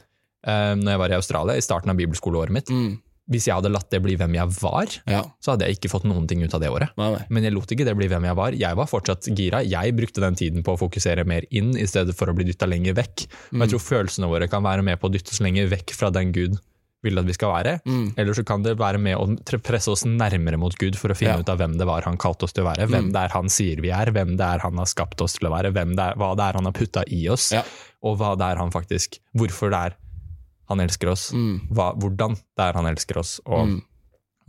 [0.48, 2.68] Uh, når jeg var i Australia, i starten av bibelskoleåret mitt.
[3.28, 3.34] Mm.
[3.36, 5.24] Hvis jeg hadde latt det bli hvem jeg var, Ja.
[5.44, 6.90] så hadde jeg ikke fått noen ting ut av det året.
[6.98, 7.26] Nei, nei.
[7.30, 8.52] Men jeg lot ikke det bli hvem jeg var.
[8.52, 9.62] Jeg var fortsatt gira.
[9.68, 12.66] Jeg brukte den tiden på å fokusere mer inn, i stedet for å bli dytta
[12.68, 13.28] lenger vekk.
[13.54, 16.10] Og jeg tror følelsene våre kan være med på å dytte oss lenger vekk fra
[16.10, 16.58] den Gud
[17.04, 17.80] vil at vi skal være.
[17.86, 18.14] Mm.
[18.18, 21.36] Eller så kan det være med å presse oss nærmere mot Gud for å finne
[21.36, 21.40] Ja.
[21.40, 23.12] ut av hvem det var han kalte oss til å være, hvem Mm.
[23.14, 25.52] det er han sier vi er, hvem det er han har skapt oss til å
[25.54, 27.62] være, hvem det er, hva det er han har putta i oss, Ja.
[28.04, 29.96] og hva det er han faktisk Hvorfor det er
[30.70, 31.68] han elsker oss, Mm.
[31.72, 33.82] hva, hvordan det er han elsker oss, og Mm.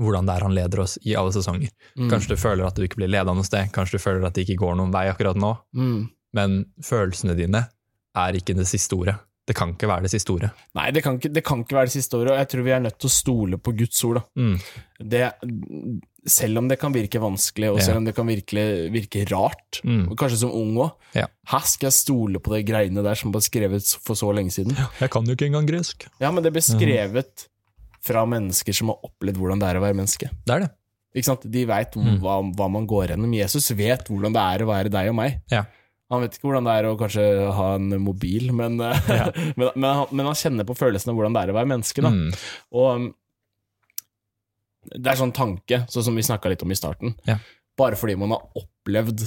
[0.00, 1.70] hvordan det er han leder oss i alle sesonger.
[1.96, 2.08] Mm.
[2.10, 4.46] Kanskje du føler at du ikke blir ledende noe sted, kanskje du føler at det
[4.46, 6.10] ikke går noen vei akkurat nå, Mm.
[6.34, 7.68] men følelsene dine
[8.16, 9.18] er ikke det siste ordet.
[9.48, 10.50] Det kan ikke være det siste ordet.
[10.76, 12.72] Nei, det kan, ikke, det kan ikke være det siste ordet, og jeg tror vi
[12.76, 14.18] er nødt til å stole på Guds ord.
[14.36, 14.58] Mm.
[15.08, 15.22] Det,
[16.28, 17.84] selv om det kan virke vanskelig, og Ja.
[17.86, 20.10] selv om det kan virke, virke rart, Mm.
[20.10, 21.26] og kanskje som ung òg, Ja.
[21.46, 24.76] her skal jeg stole på de greiene der som ble skrevet for så lenge siden.
[25.00, 26.06] Jeg kan jo ikke engang gresk.
[26.20, 27.48] Ja, men det ble skrevet
[28.02, 30.28] fra mennesker som har opplevd hvordan det er å være menneske.
[30.44, 30.70] Det er det.
[31.16, 31.50] Ikke sant?
[31.50, 32.20] De veit Mm.
[32.20, 33.32] hva, hva man går gjennom.
[33.34, 35.40] Jesus vet hvordan det er å være deg og meg.
[35.50, 35.64] Ja.
[36.08, 39.26] Han vet ikke hvordan det er å kanskje ha en mobil, men, ja.
[39.60, 42.04] men, men, han, men han kjenner på følelsen av hvordan det er å være menneske.
[42.04, 42.12] Da.
[42.14, 42.30] Mm.
[42.72, 43.08] Og um,
[44.94, 47.12] det er sånn tanke, sånn som vi snakka litt om i starten.
[47.28, 47.36] Ja.
[47.78, 49.26] Bare fordi man har opplevd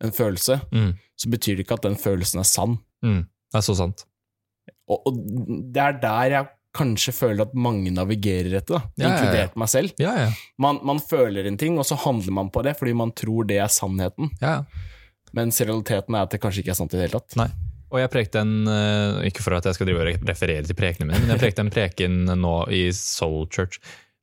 [0.00, 0.94] en følelse, Mm.
[1.20, 2.78] så betyr det ikke at den følelsen er sann.
[3.04, 3.26] Mm.
[3.52, 4.06] Det er så sant.
[4.88, 5.18] Og, og
[5.74, 6.48] det er der jeg
[6.80, 8.80] kanskje føler at mange navigerer etter, da.
[8.94, 9.10] Ja, ja, ja.
[9.18, 9.92] inkludert meg selv.
[10.00, 10.30] Ja, ja.
[10.62, 13.58] Man, man føler en ting, og så handler man på det fordi man tror det
[13.60, 14.32] er sannheten.
[14.40, 14.62] ja.
[15.36, 17.36] Mens realiteten er at det kanskje ikke er sant i det hele tatt.
[17.36, 17.48] Nei.
[17.90, 21.10] Og jeg prekte en, eh, ikke for at jeg skal drive og referere til prekenene
[21.12, 23.78] mine, men jeg prekte en preken nå i Soul Church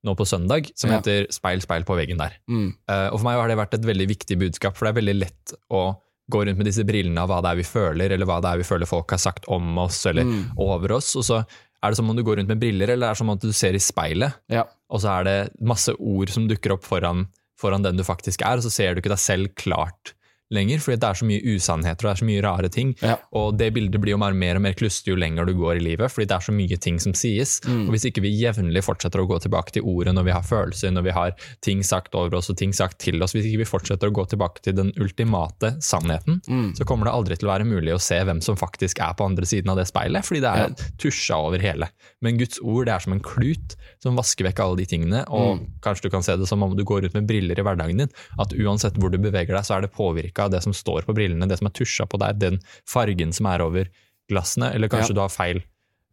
[0.05, 0.99] nå på søndag, som Ja.
[1.01, 2.37] heter Speil, speil på veggen der.
[2.47, 2.69] Mm.
[2.87, 5.17] Uh, Og for meg har det vært et veldig viktig budskap, for det er veldig
[5.19, 5.97] lett å
[6.31, 8.57] gå rundt med disse brillene av hva det er vi føler, eller hva det er
[8.61, 10.51] vi føler folk har sagt om oss, eller Mm.
[10.59, 11.39] over oss, og så
[11.83, 13.51] er det som om du går rundt med briller, eller det er som om du
[13.53, 14.63] ser i speilet, Ja.
[14.89, 17.27] og så er det masse ord som dukker opp foran
[17.59, 20.13] foran den du faktisk er, og så ser du ikke deg selv klart
[20.53, 22.93] lenger, fordi det er så mye usannheter og det er så mye rare ting.
[23.03, 23.17] Ja.
[23.35, 26.11] Og det bildet blir jo mer, og mer klustig jo lenger du går i livet,
[26.13, 27.57] fordi det er så mye ting som sies.
[27.67, 27.81] Mm.
[27.87, 30.93] Og hvis ikke vi jevnlig fortsetter å gå tilbake til ordet når vi har følelser,
[30.95, 33.69] når vi har ting sagt over oss og ting sagt til oss, hvis ikke vi
[33.69, 36.75] fortsetter å gå tilbake til den ultimate sannheten, Mm.
[36.77, 39.25] så kommer det aldri til å være mulig å se hvem som faktisk er på
[39.25, 41.89] andre siden av det speilet, fordi det er tusja over hele.
[42.21, 45.59] Men Guds ord det er som en klut som vasker vekk alle de tingene, og
[45.59, 45.65] Mm.
[45.81, 48.09] kanskje du kan se det som om du går ut med briller i hverdagen din,
[48.39, 51.15] at uansett hvor du beveger deg, så er det påvirka av det som står på
[51.15, 53.87] brillene, det som er tusja på der, den fargen som er over
[54.29, 55.13] glassene, eller kanskje Ja.
[55.15, 55.63] du har feil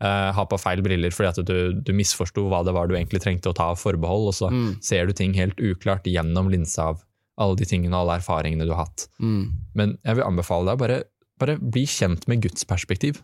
[0.03, 3.23] uh, ha på feil briller fordi at du, du misforsto hva det var du egentlig
[3.23, 4.83] trengte å ta av forbehold, og så Mm.
[4.83, 7.05] ser du ting helt uklart gjennom linsa av
[7.38, 9.07] alle de tingene og alle erfaringene du har hatt.
[9.20, 9.53] Mm.
[9.75, 11.03] Men jeg vil anbefale deg bare,
[11.38, 13.23] bare bli kjent med Guds perspektiv.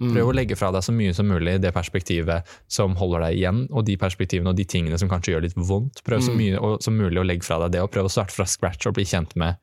[0.00, 0.12] Mm.
[0.14, 3.64] Prøv å legge fra deg så mye som mulig det perspektivet som holder deg igjen,
[3.72, 6.04] og de perspektivene og de tingene som kanskje gjør litt vondt.
[6.06, 6.36] Prøv så Mm.
[6.38, 8.86] mye og, som mulig å legge fra deg det, og prøv å starte fra scratch
[8.86, 9.56] og bli kjent med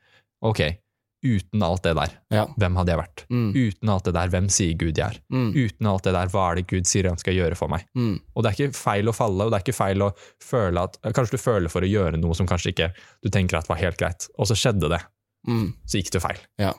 [0.43, 0.77] ok,
[1.25, 2.45] uten alt det der, Ja.
[2.59, 3.23] hvem hadde jeg vært?
[3.31, 3.53] Mm.
[3.55, 5.17] Uten alt det der, hvem sier Gud jeg er?
[5.31, 5.53] Mm.
[5.55, 7.85] Uten alt det der, hva er det Gud sier han skal gjøre for meg?
[7.95, 8.19] Mm.
[8.35, 10.11] Og det er ikke feil å falle, og det er ikke feil å
[10.43, 12.91] føle at Kanskje du føler for å gjøre noe som kanskje ikke
[13.23, 15.01] du tenker at var helt greit, og så skjedde det.
[15.47, 15.73] Mm.
[15.87, 16.37] Så gikk det feil.
[16.59, 16.73] Ja.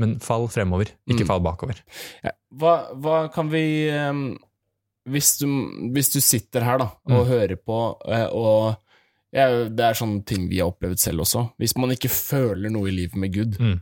[0.00, 1.26] Men fall fremover, ikke Mm.
[1.28, 1.80] fall bakover.
[2.24, 2.30] Ja.
[2.56, 4.22] Hva, hva kan vi um,
[5.08, 5.46] hvis, du,
[5.94, 7.28] hvis du sitter her da og Mm.
[7.28, 7.76] hører på,
[8.08, 8.76] eh, og
[9.32, 12.88] ja, det er sånne ting vi har opplevd selv også Hvis man ikke føler noe
[12.88, 13.80] i livet med Gud, Mm.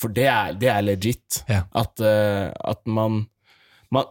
[0.00, 1.62] for det er, det er legit, Ja.
[1.74, 3.26] at, eh, at man,
[3.92, 4.04] man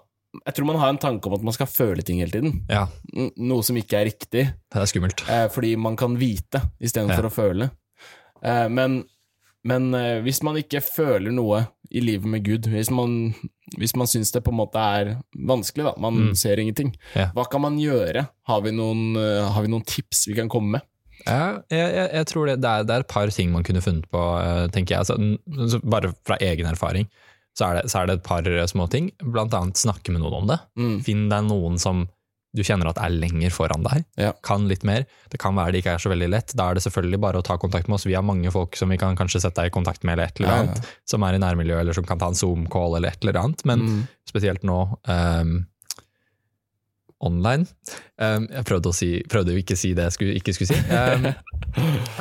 [0.46, 2.86] Jeg tror man har en tanke om at man skal føle ting hele tiden, Ja,
[3.36, 4.44] noe som ikke er riktig.
[4.54, 5.24] det er skummelt.
[5.28, 7.30] Eh, fordi man kan vite istedenfor Ja.
[7.30, 7.72] å føle.
[8.70, 9.04] Men
[9.68, 13.34] men eh, hvis man ikke føler noe i livet med Gud, hvis man,
[13.78, 16.36] hvis man syns det på en måte er vanskelig, da, man Mm.
[16.38, 17.32] ser ingenting, Ja.
[17.36, 18.28] hva kan man gjøre?
[18.48, 20.82] Har vi noen, uh, har vi noen tips vi kan komme med?
[21.28, 23.82] Ja, jeg, jeg, jeg tror det, det, er, det er et par ting man kunne
[23.84, 25.00] funnet på, eh, tenker jeg.
[25.60, 27.10] Altså, bare fra egen erfaring
[27.58, 29.10] så er, det, så er det et par eh, små ting.
[29.20, 30.60] Blant annet snakke med noen om det.
[30.80, 30.94] Mm.
[31.04, 32.06] Finn deg noen som
[32.56, 34.06] du kjenner at er lenger foran deg.
[34.18, 34.32] Ja.
[34.42, 35.04] Kan litt mer.
[35.30, 36.54] Det kan være det ikke er så veldig lett.
[36.58, 38.08] Da er det selvfølgelig bare å ta kontakt med oss.
[38.10, 40.40] Vi har mange folk som vi kan kanskje sette deg i kontakt med, eller et
[40.42, 40.64] eller Ja, ja.
[40.72, 40.90] annet.
[41.06, 43.66] Som er i nærmiljøet, eller som kan ta en Zoom-call, eller et eller annet.
[43.70, 44.08] Men Mm.
[44.28, 45.54] spesielt nå um,
[47.22, 47.68] online.
[48.18, 50.82] um, jeg prøvde å, si, prøvde ikke si det jeg skulle, ikke skulle si.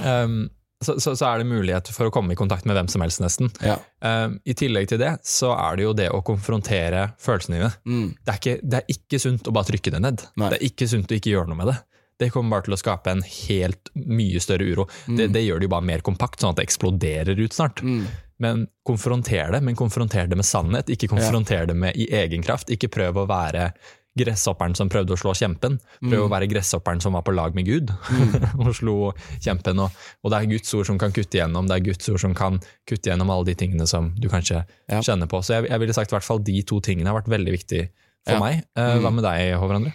[0.04, 0.48] Um,
[0.84, 3.22] så, så, så er det mulighet for å komme i kontakt med hvem som helst,
[3.22, 3.50] nesten.
[3.64, 3.78] Ja.
[4.06, 7.70] Ehm, I tillegg til det, så er det jo det å konfrontere følelsene dine.
[7.88, 8.08] Mm.
[8.22, 10.22] Det er ikke, det er ikke sunt å bare trykke det ned.
[10.38, 10.52] Nei.
[10.52, 11.78] Det er ikke sunt å ikke gjøre noe med det.
[12.18, 14.88] Det kommer bare til å skape en helt mye større uro.
[15.06, 17.82] Det, det gjør det jo bare mer kompakt, sånn at det eksploderer ut snart.
[17.82, 18.06] Mm.
[18.42, 20.90] Men konfronter det, men konfronter det med sannhet.
[20.94, 22.70] Ikke konfronter det med i egen kraft.
[22.74, 23.72] Ikke prøv å være
[24.18, 25.78] gresshopperen som prøvde å slå kjempen.
[26.02, 27.92] Prøv å være gresshopperen som var på lag med Gud
[28.62, 28.96] og slo
[29.44, 29.80] kjempen.
[29.84, 32.34] Og, og det er Guds ord som kan kutte igjennom, det er Guds ord som
[32.38, 35.00] kan kutte igjennom alle de tingene som du kanskje Ja.
[35.04, 35.40] kjenner på.
[35.44, 37.88] Så jeg, jeg ville sagt i hvert fall de to tingene har vært veldig viktige
[38.26, 38.40] for Ja.
[38.42, 38.64] meg.
[38.76, 39.94] Eh, Hva med deg, Håvard André?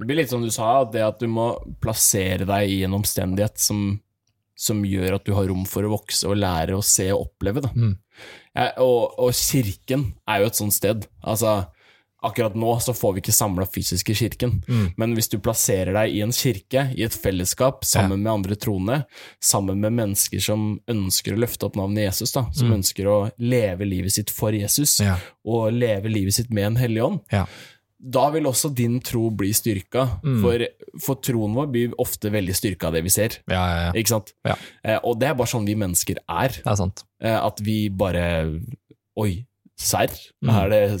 [0.00, 1.50] Det blir litt som du sa, det at du må
[1.82, 3.98] plassere deg i en omstendighet som,
[4.56, 7.60] som gjør at du har rom for å vokse og lære å se og oppleve.
[7.66, 7.68] Da.
[7.76, 7.98] Mm.
[8.56, 11.04] Ja, og, og kirken er jo et sånt sted.
[11.20, 11.52] Altså,
[12.22, 14.92] akkurat nå så får vi ikke samla fysisk i kirken, Mm.
[14.96, 19.04] men hvis du plasserer deg i en kirke, i et fellesskap, sammen med andre troende,
[19.40, 23.86] sammen med mennesker som ønsker å løfte opp navnet Jesus, da, som ønsker å leve
[23.88, 25.06] livet sitt for Jesus, Mm.
[25.06, 25.16] Ja.
[25.46, 27.46] og leve livet sitt med en hellig ånd, Ja.
[28.02, 30.20] da vil også din tro bli styrka.
[30.24, 30.40] Mm.
[30.42, 30.66] For,
[31.00, 33.28] for troen vår blir ofte veldig styrka av det vi ser.
[33.48, 33.92] Ja, ja, ja.
[33.92, 34.32] Ikke sant?
[34.44, 34.54] Ja.
[34.84, 36.48] Eh, og det er bare sånn vi mennesker er.
[36.48, 37.04] Det er sant.
[37.22, 38.60] Eh, at vi bare
[39.18, 39.44] Oi,
[39.76, 40.08] serr?
[40.42, 40.50] Mm.
[40.50, 41.00] Er det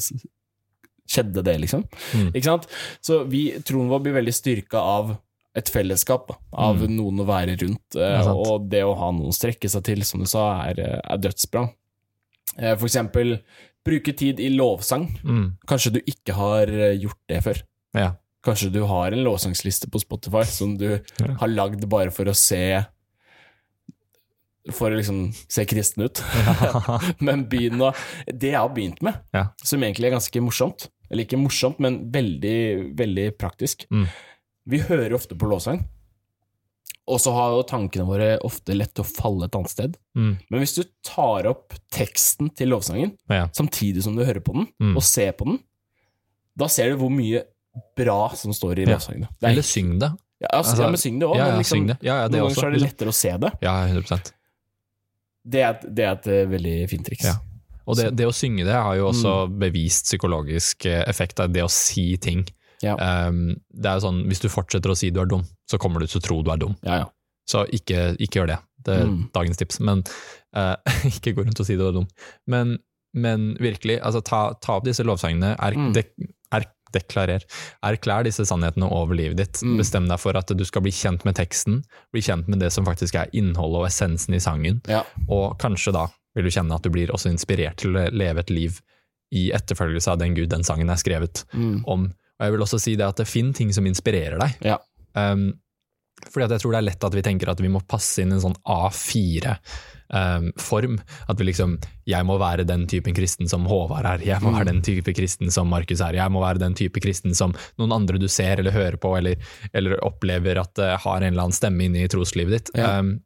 [1.10, 1.82] Skjedde det, liksom?
[2.14, 2.28] Mm.
[2.30, 2.68] Ikke sant?
[3.02, 5.16] Så vi, troen vår blir veldig styrka av
[5.58, 7.96] et fellesskap, da, av noen å være rundt.
[7.98, 8.24] eh, Mm.
[8.28, 8.46] sant.
[8.46, 11.18] og det å ha noen å strekke seg til, som du sa, er, eh, er
[11.18, 11.64] dødsbra.
[12.58, 13.40] Eh, for eksempel
[13.84, 15.08] bruke tid i lovsang.
[15.24, 15.56] Mm.
[15.66, 17.62] Kanskje du ikke har gjort det før.
[17.94, 18.12] Ja.
[18.44, 21.34] Kanskje du har en lovsangsliste på Spotify som du Ja.
[21.40, 22.86] har lagd bare for å se
[24.70, 26.20] For å liksom se kristen ut.
[27.26, 27.94] men begynn å
[28.28, 29.46] Det jeg har begynt med, Ja.
[29.64, 33.86] som egentlig er ganske morsomt Eller ikke morsomt, men veldig, veldig praktisk.
[33.90, 34.04] Mm.
[34.70, 35.80] Vi hører ofte på lovsang,
[37.10, 39.96] og så har jo tankene våre ofte lett til å falle et annet sted.
[40.14, 40.36] Mm.
[40.50, 43.48] Men hvis du tar opp teksten til lovsangen Ja.
[43.56, 44.96] samtidig som du hører på den, Mm.
[44.96, 45.58] og ser på den,
[46.56, 47.42] da ser du hvor mye
[47.96, 48.94] bra som står i Ja.
[48.96, 49.28] lovsangene.
[49.40, 50.10] Det er Eller syng det.
[50.40, 51.36] ja, altså, Altså, ja, men syng det òg.
[51.36, 51.86] Ja, ja, liksom.
[51.86, 51.98] Noen
[52.54, 53.52] ganger er det lettere å se det.
[53.62, 54.32] Ja, 100%
[55.48, 57.24] Det er et, det er et eh, veldig fint triks.
[57.24, 57.34] Ja.
[57.86, 59.58] Og det, det å synge det har jo også Mm.
[59.58, 62.44] bevist psykologisk eh, effekt av det å si ting.
[62.82, 62.94] Ja.
[63.28, 66.00] Um, det er jo sånn, Hvis du fortsetter å si du er dum, så kommer
[66.00, 66.76] du til å tro du er dum.
[66.82, 67.08] Ja, ja.
[67.50, 68.58] Så ikke, ikke gjør det.
[68.84, 69.30] Det er Mm.
[69.34, 69.80] dagens tips.
[69.80, 70.04] Men
[70.56, 72.06] uh, ikke gå rundt og si du er dum.
[72.46, 72.78] Men,
[73.14, 75.56] men virkelig, altså ta, ta opp disse lovsangene.
[75.58, 75.92] Er, Mm.
[75.92, 76.12] dek,
[76.52, 76.64] er,
[76.94, 77.44] deklarer.
[77.84, 79.60] Erklær disse sannhetene over livet ditt.
[79.62, 79.76] Mm.
[79.78, 82.84] Bestem deg for at du skal bli kjent med teksten, bli kjent med det som
[82.86, 84.80] faktisk er innholdet og essensen i sangen.
[84.88, 85.02] Ja.
[85.28, 88.50] Og kanskje da vil du kjenne at du blir også inspirert til å leve et
[88.50, 88.80] liv
[89.32, 91.84] i etterfølgelse av den Gud den sangen er skrevet Mm.
[91.86, 92.04] om.
[92.40, 94.56] Og jeg vil også si det at det finner ting som inspirerer deg.
[94.64, 94.78] Ja.
[95.14, 95.52] Um,
[96.30, 98.32] fordi at jeg tror det er lett at vi tenker at vi må passe inn
[98.32, 98.56] en sånn
[100.10, 100.98] A4-form.
[101.28, 104.18] at vi liksom Jeg må være den typen kristen som Håvard er.
[104.24, 104.56] Jeg må Mm.
[104.58, 106.12] være den type kristen som Markus er.
[106.14, 109.36] Jeg må være den type kristen som noen andre du ser eller hører på, eller,
[109.72, 112.70] eller opplever at uh, har en eller annen stemme inne i troslivet ditt.
[112.74, 112.98] Ja.
[112.98, 113.20] Um,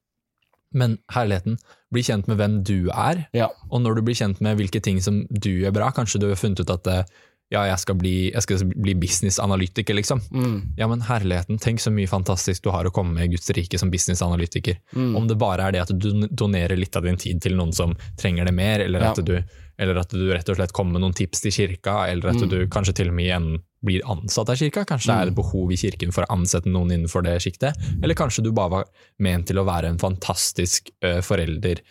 [0.74, 1.56] men herligheten,
[1.94, 3.48] bli kjent med hvem du er, Ja.
[3.70, 6.36] og når du blir kjent med hvilke ting som du gjør bra, kanskje du har
[6.40, 7.04] funnet ut at eh,
[7.52, 8.94] ja, jeg skal bli, jeg skal bli
[9.28, 10.20] businessanalytiker, liksom.
[10.32, 10.54] Mm.
[10.80, 13.78] Ja, men herligheten, tenk så mye fantastisk du har å komme med i Guds rike
[13.78, 14.78] som businessanalytiker.
[14.96, 15.12] Mm.
[15.16, 17.94] Om det bare er det at du donerer litt av din tid til noen som
[18.20, 19.12] trenger det mer, eller, Ja.
[19.12, 19.36] at, du,
[19.78, 22.48] eller at du rett og slett kommer med noen tips til kirka, eller at Mm.
[22.50, 24.84] du kanskje til og med igjen blir ansatt av kirka.
[24.88, 27.76] Kanskje det er et behov i kirken for å ansette noen innenfor det sjiktet.
[28.02, 28.84] Eller kanskje du bare var
[29.20, 31.82] ment til å være en fantastisk ø, forelder,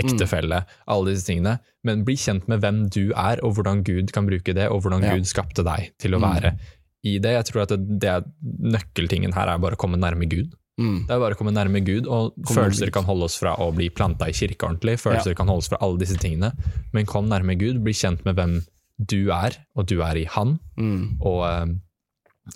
[0.00, 1.58] ektefelle, alle disse tingene.
[1.86, 5.02] Men bli kjent med hvem du er, og hvordan Gud kan bruke det, og hvordan
[5.04, 5.14] Ja.
[5.16, 6.28] Gud skapte deg til å Mm.
[6.30, 6.58] være
[7.04, 7.32] i det.
[7.36, 8.24] Jeg tror at det, det
[8.60, 10.54] nøkkeltingen her er bare å komme nærme Gud.
[10.80, 11.06] Mm.
[11.06, 13.54] Det er bare å komme nærme Gud, og Kom følelser nærme kan holde oss fra
[13.56, 15.34] å bli planta i kirke ordentlig, følelser Ja.
[15.34, 16.52] kan holde oss fra alle disse tingene,
[16.94, 18.62] men kom nærme Gud, bli kjent med hvem
[19.06, 21.18] du er, og du er i Han, Mm.
[21.20, 21.74] og eh,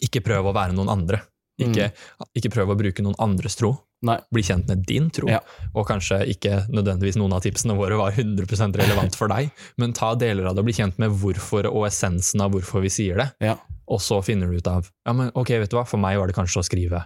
[0.08, 1.22] ikke prøv å være noen andre.
[1.60, 1.92] Ikke,
[2.34, 3.68] ikke prøv å bruke noen andres tro.
[4.04, 4.16] Nei.
[4.34, 5.38] Bli kjent med din tro, Ja.
[5.72, 10.14] og kanskje ikke nødvendigvis noen av tipsene våre var 100 relevant for deg, men ta
[10.18, 13.30] deler av det og bli kjent med hvorfor og essensen av hvorfor vi sier det.
[13.40, 13.54] Ja.
[13.88, 16.26] Og så finner du ut av ja, men ok, vet du hva, for meg var
[16.26, 17.04] det kanskje å skrive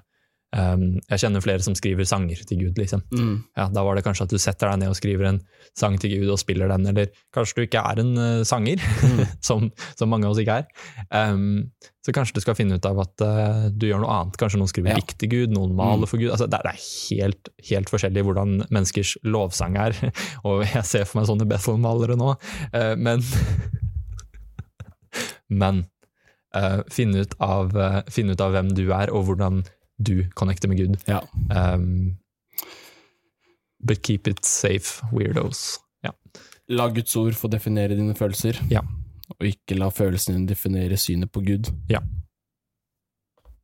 [0.57, 3.03] um, Jeg kjenner flere som skriver sanger til Gud, liksom.
[3.13, 3.35] Mm.
[3.59, 5.41] Ja, da var det kanskje at du setter deg ned og skriver en
[5.77, 9.21] sang til Gud og spiller den, eller kanskje du ikke er en uh, sanger, Mm.
[9.49, 9.69] som,
[9.99, 10.67] som mange av oss ikke er.
[11.15, 11.69] Um,
[12.05, 14.39] så kanskje du skal finne ut av at uh, du gjør noe annet.
[14.41, 14.97] Kanskje noen skriver Ja.
[14.99, 15.05] Mm.
[15.05, 16.31] dikt til Gud, noen maler for Gud.
[16.33, 16.81] Altså, det, er,
[17.11, 19.97] helt, helt forskjellig hvordan menneskers lovsang er,
[20.49, 22.35] og jeg ser for meg sånne Bethel-malere nå,
[22.75, 23.25] uh, men
[25.49, 25.87] Men
[26.93, 27.73] finne, ut av,
[28.13, 29.63] finne ut av hvem du er, og hvordan
[29.99, 30.97] du connecter med Gud.
[31.09, 31.21] Ja.
[31.75, 32.17] Um,
[33.81, 35.79] but keep it safe, weirdos.
[36.05, 36.13] Ja.
[36.69, 38.81] La Guds ord få definere dine følelser, Ja.
[39.39, 41.73] og ikke la følelsene dine definere synet på Gud.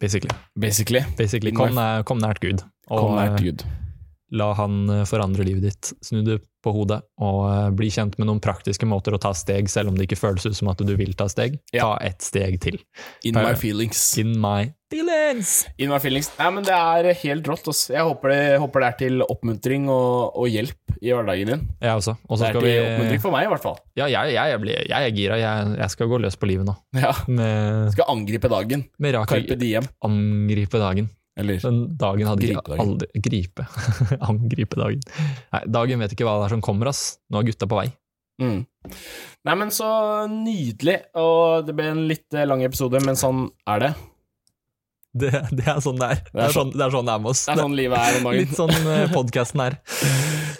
[0.00, 0.30] Basically.
[0.60, 1.00] Basically.
[1.16, 1.52] Basically.
[1.56, 2.64] Kom, kom nært Gud.
[2.90, 3.62] Og Kom nært eh, Gud.
[4.34, 5.92] La han eh, forandre livet ditt.
[6.04, 9.66] Snu det på hodet, og eh, bli kjent med noen praktiske måter å ta steg,
[9.68, 11.58] selv om det ikke føles ut som at du vil ta steg.
[11.76, 11.90] Ja.
[11.90, 12.78] Ta ett steg til.
[13.28, 14.00] In my feelings.
[14.22, 15.50] In my feelings!
[15.76, 16.30] In my feelings.
[16.38, 17.68] Nei, men det er helt rått.
[17.68, 17.82] ass.
[17.92, 21.64] Jeg håper det, håper det er til oppmuntring og, og hjelp i hverdagen din.
[21.84, 22.14] Jeg også.
[22.30, 23.76] Og så Det er til vi oppmuntring for meg, i hvert fall.
[24.00, 25.38] Ja, jeg, jeg, jeg, blir- jeg er gira.
[25.42, 26.76] Jeg skal gå løs på livet nå.
[26.96, 27.12] Ja.
[27.28, 28.86] Med, Skal angripe dagen.
[29.04, 29.84] med rak Carpe diem.
[30.06, 31.10] Angripe dagen.
[31.36, 32.80] Eller Den dagen hadde Gripe dagen.
[32.84, 33.66] aldri Gripe.
[34.30, 35.00] Angripe dagen.
[35.52, 37.18] Nei, dagen vet ikke hva det er som kommer, ass.
[37.30, 37.88] Nå er gutta på vei.
[38.42, 38.60] mm.
[39.44, 39.88] Nei, men så
[40.30, 40.98] nydelig.
[41.20, 43.92] Og det ble en litt eh, lang episode, men sånn er det.
[45.14, 46.22] Det, det er sånn det er.
[46.34, 47.42] Det er sånn det er, sånn det er med oss.
[47.46, 48.40] Det er sånn livet er om dagen.
[48.42, 49.76] Litt sånn uh, podkasten er.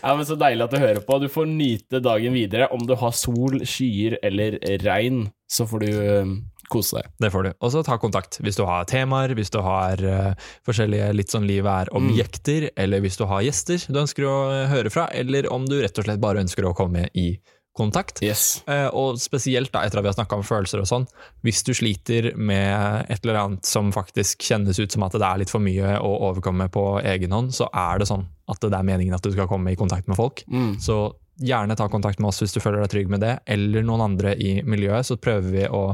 [0.05, 1.17] Ja, men Så deilig at du hører på.
[1.23, 2.67] Du får nyte dagen videre.
[2.77, 6.33] Om du har sol, skyer eller regn, så får du eh,
[6.75, 7.11] kose deg.
[7.23, 7.51] Det får du.
[7.61, 11.49] Og så ta kontakt hvis du har temaer, hvis du har uh, forskjellige litt sånn
[11.49, 15.47] livet er objekter, eller hvis du har gjester du ønsker å eh, høre fra, eller
[15.53, 17.35] om du rett og slett bare ønsker å komme i
[17.75, 18.21] kontakt.
[18.23, 18.63] Yes.
[18.71, 21.09] Uh, og spesielt da, etter at vi har snakka om følelser og sånn,
[21.47, 25.43] hvis du sliter med et eller annet som faktisk kjennes ut som at det er
[25.43, 28.87] litt for mye å overkomme på egen hånd, så er det sånn at det er
[28.87, 30.45] meningen at du skal komme i kontakt med folk.
[30.53, 30.77] Mm.
[30.83, 30.99] Så
[31.43, 34.37] gjerne ta kontakt med oss hvis du føler deg trygg med det, eller noen andre
[34.39, 35.87] i miljøet, så prøver vi å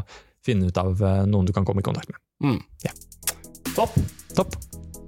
[0.46, 2.18] finne ut av eh, noen du kan komme i kontakt med.
[2.44, 2.60] Mm.
[2.82, 2.92] Ja.
[3.76, 3.96] Topp.
[4.34, 4.56] Topp.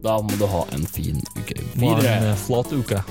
[0.03, 2.37] Da må du ha en fin uke Ha en videre.
[2.37, 3.03] flott uke.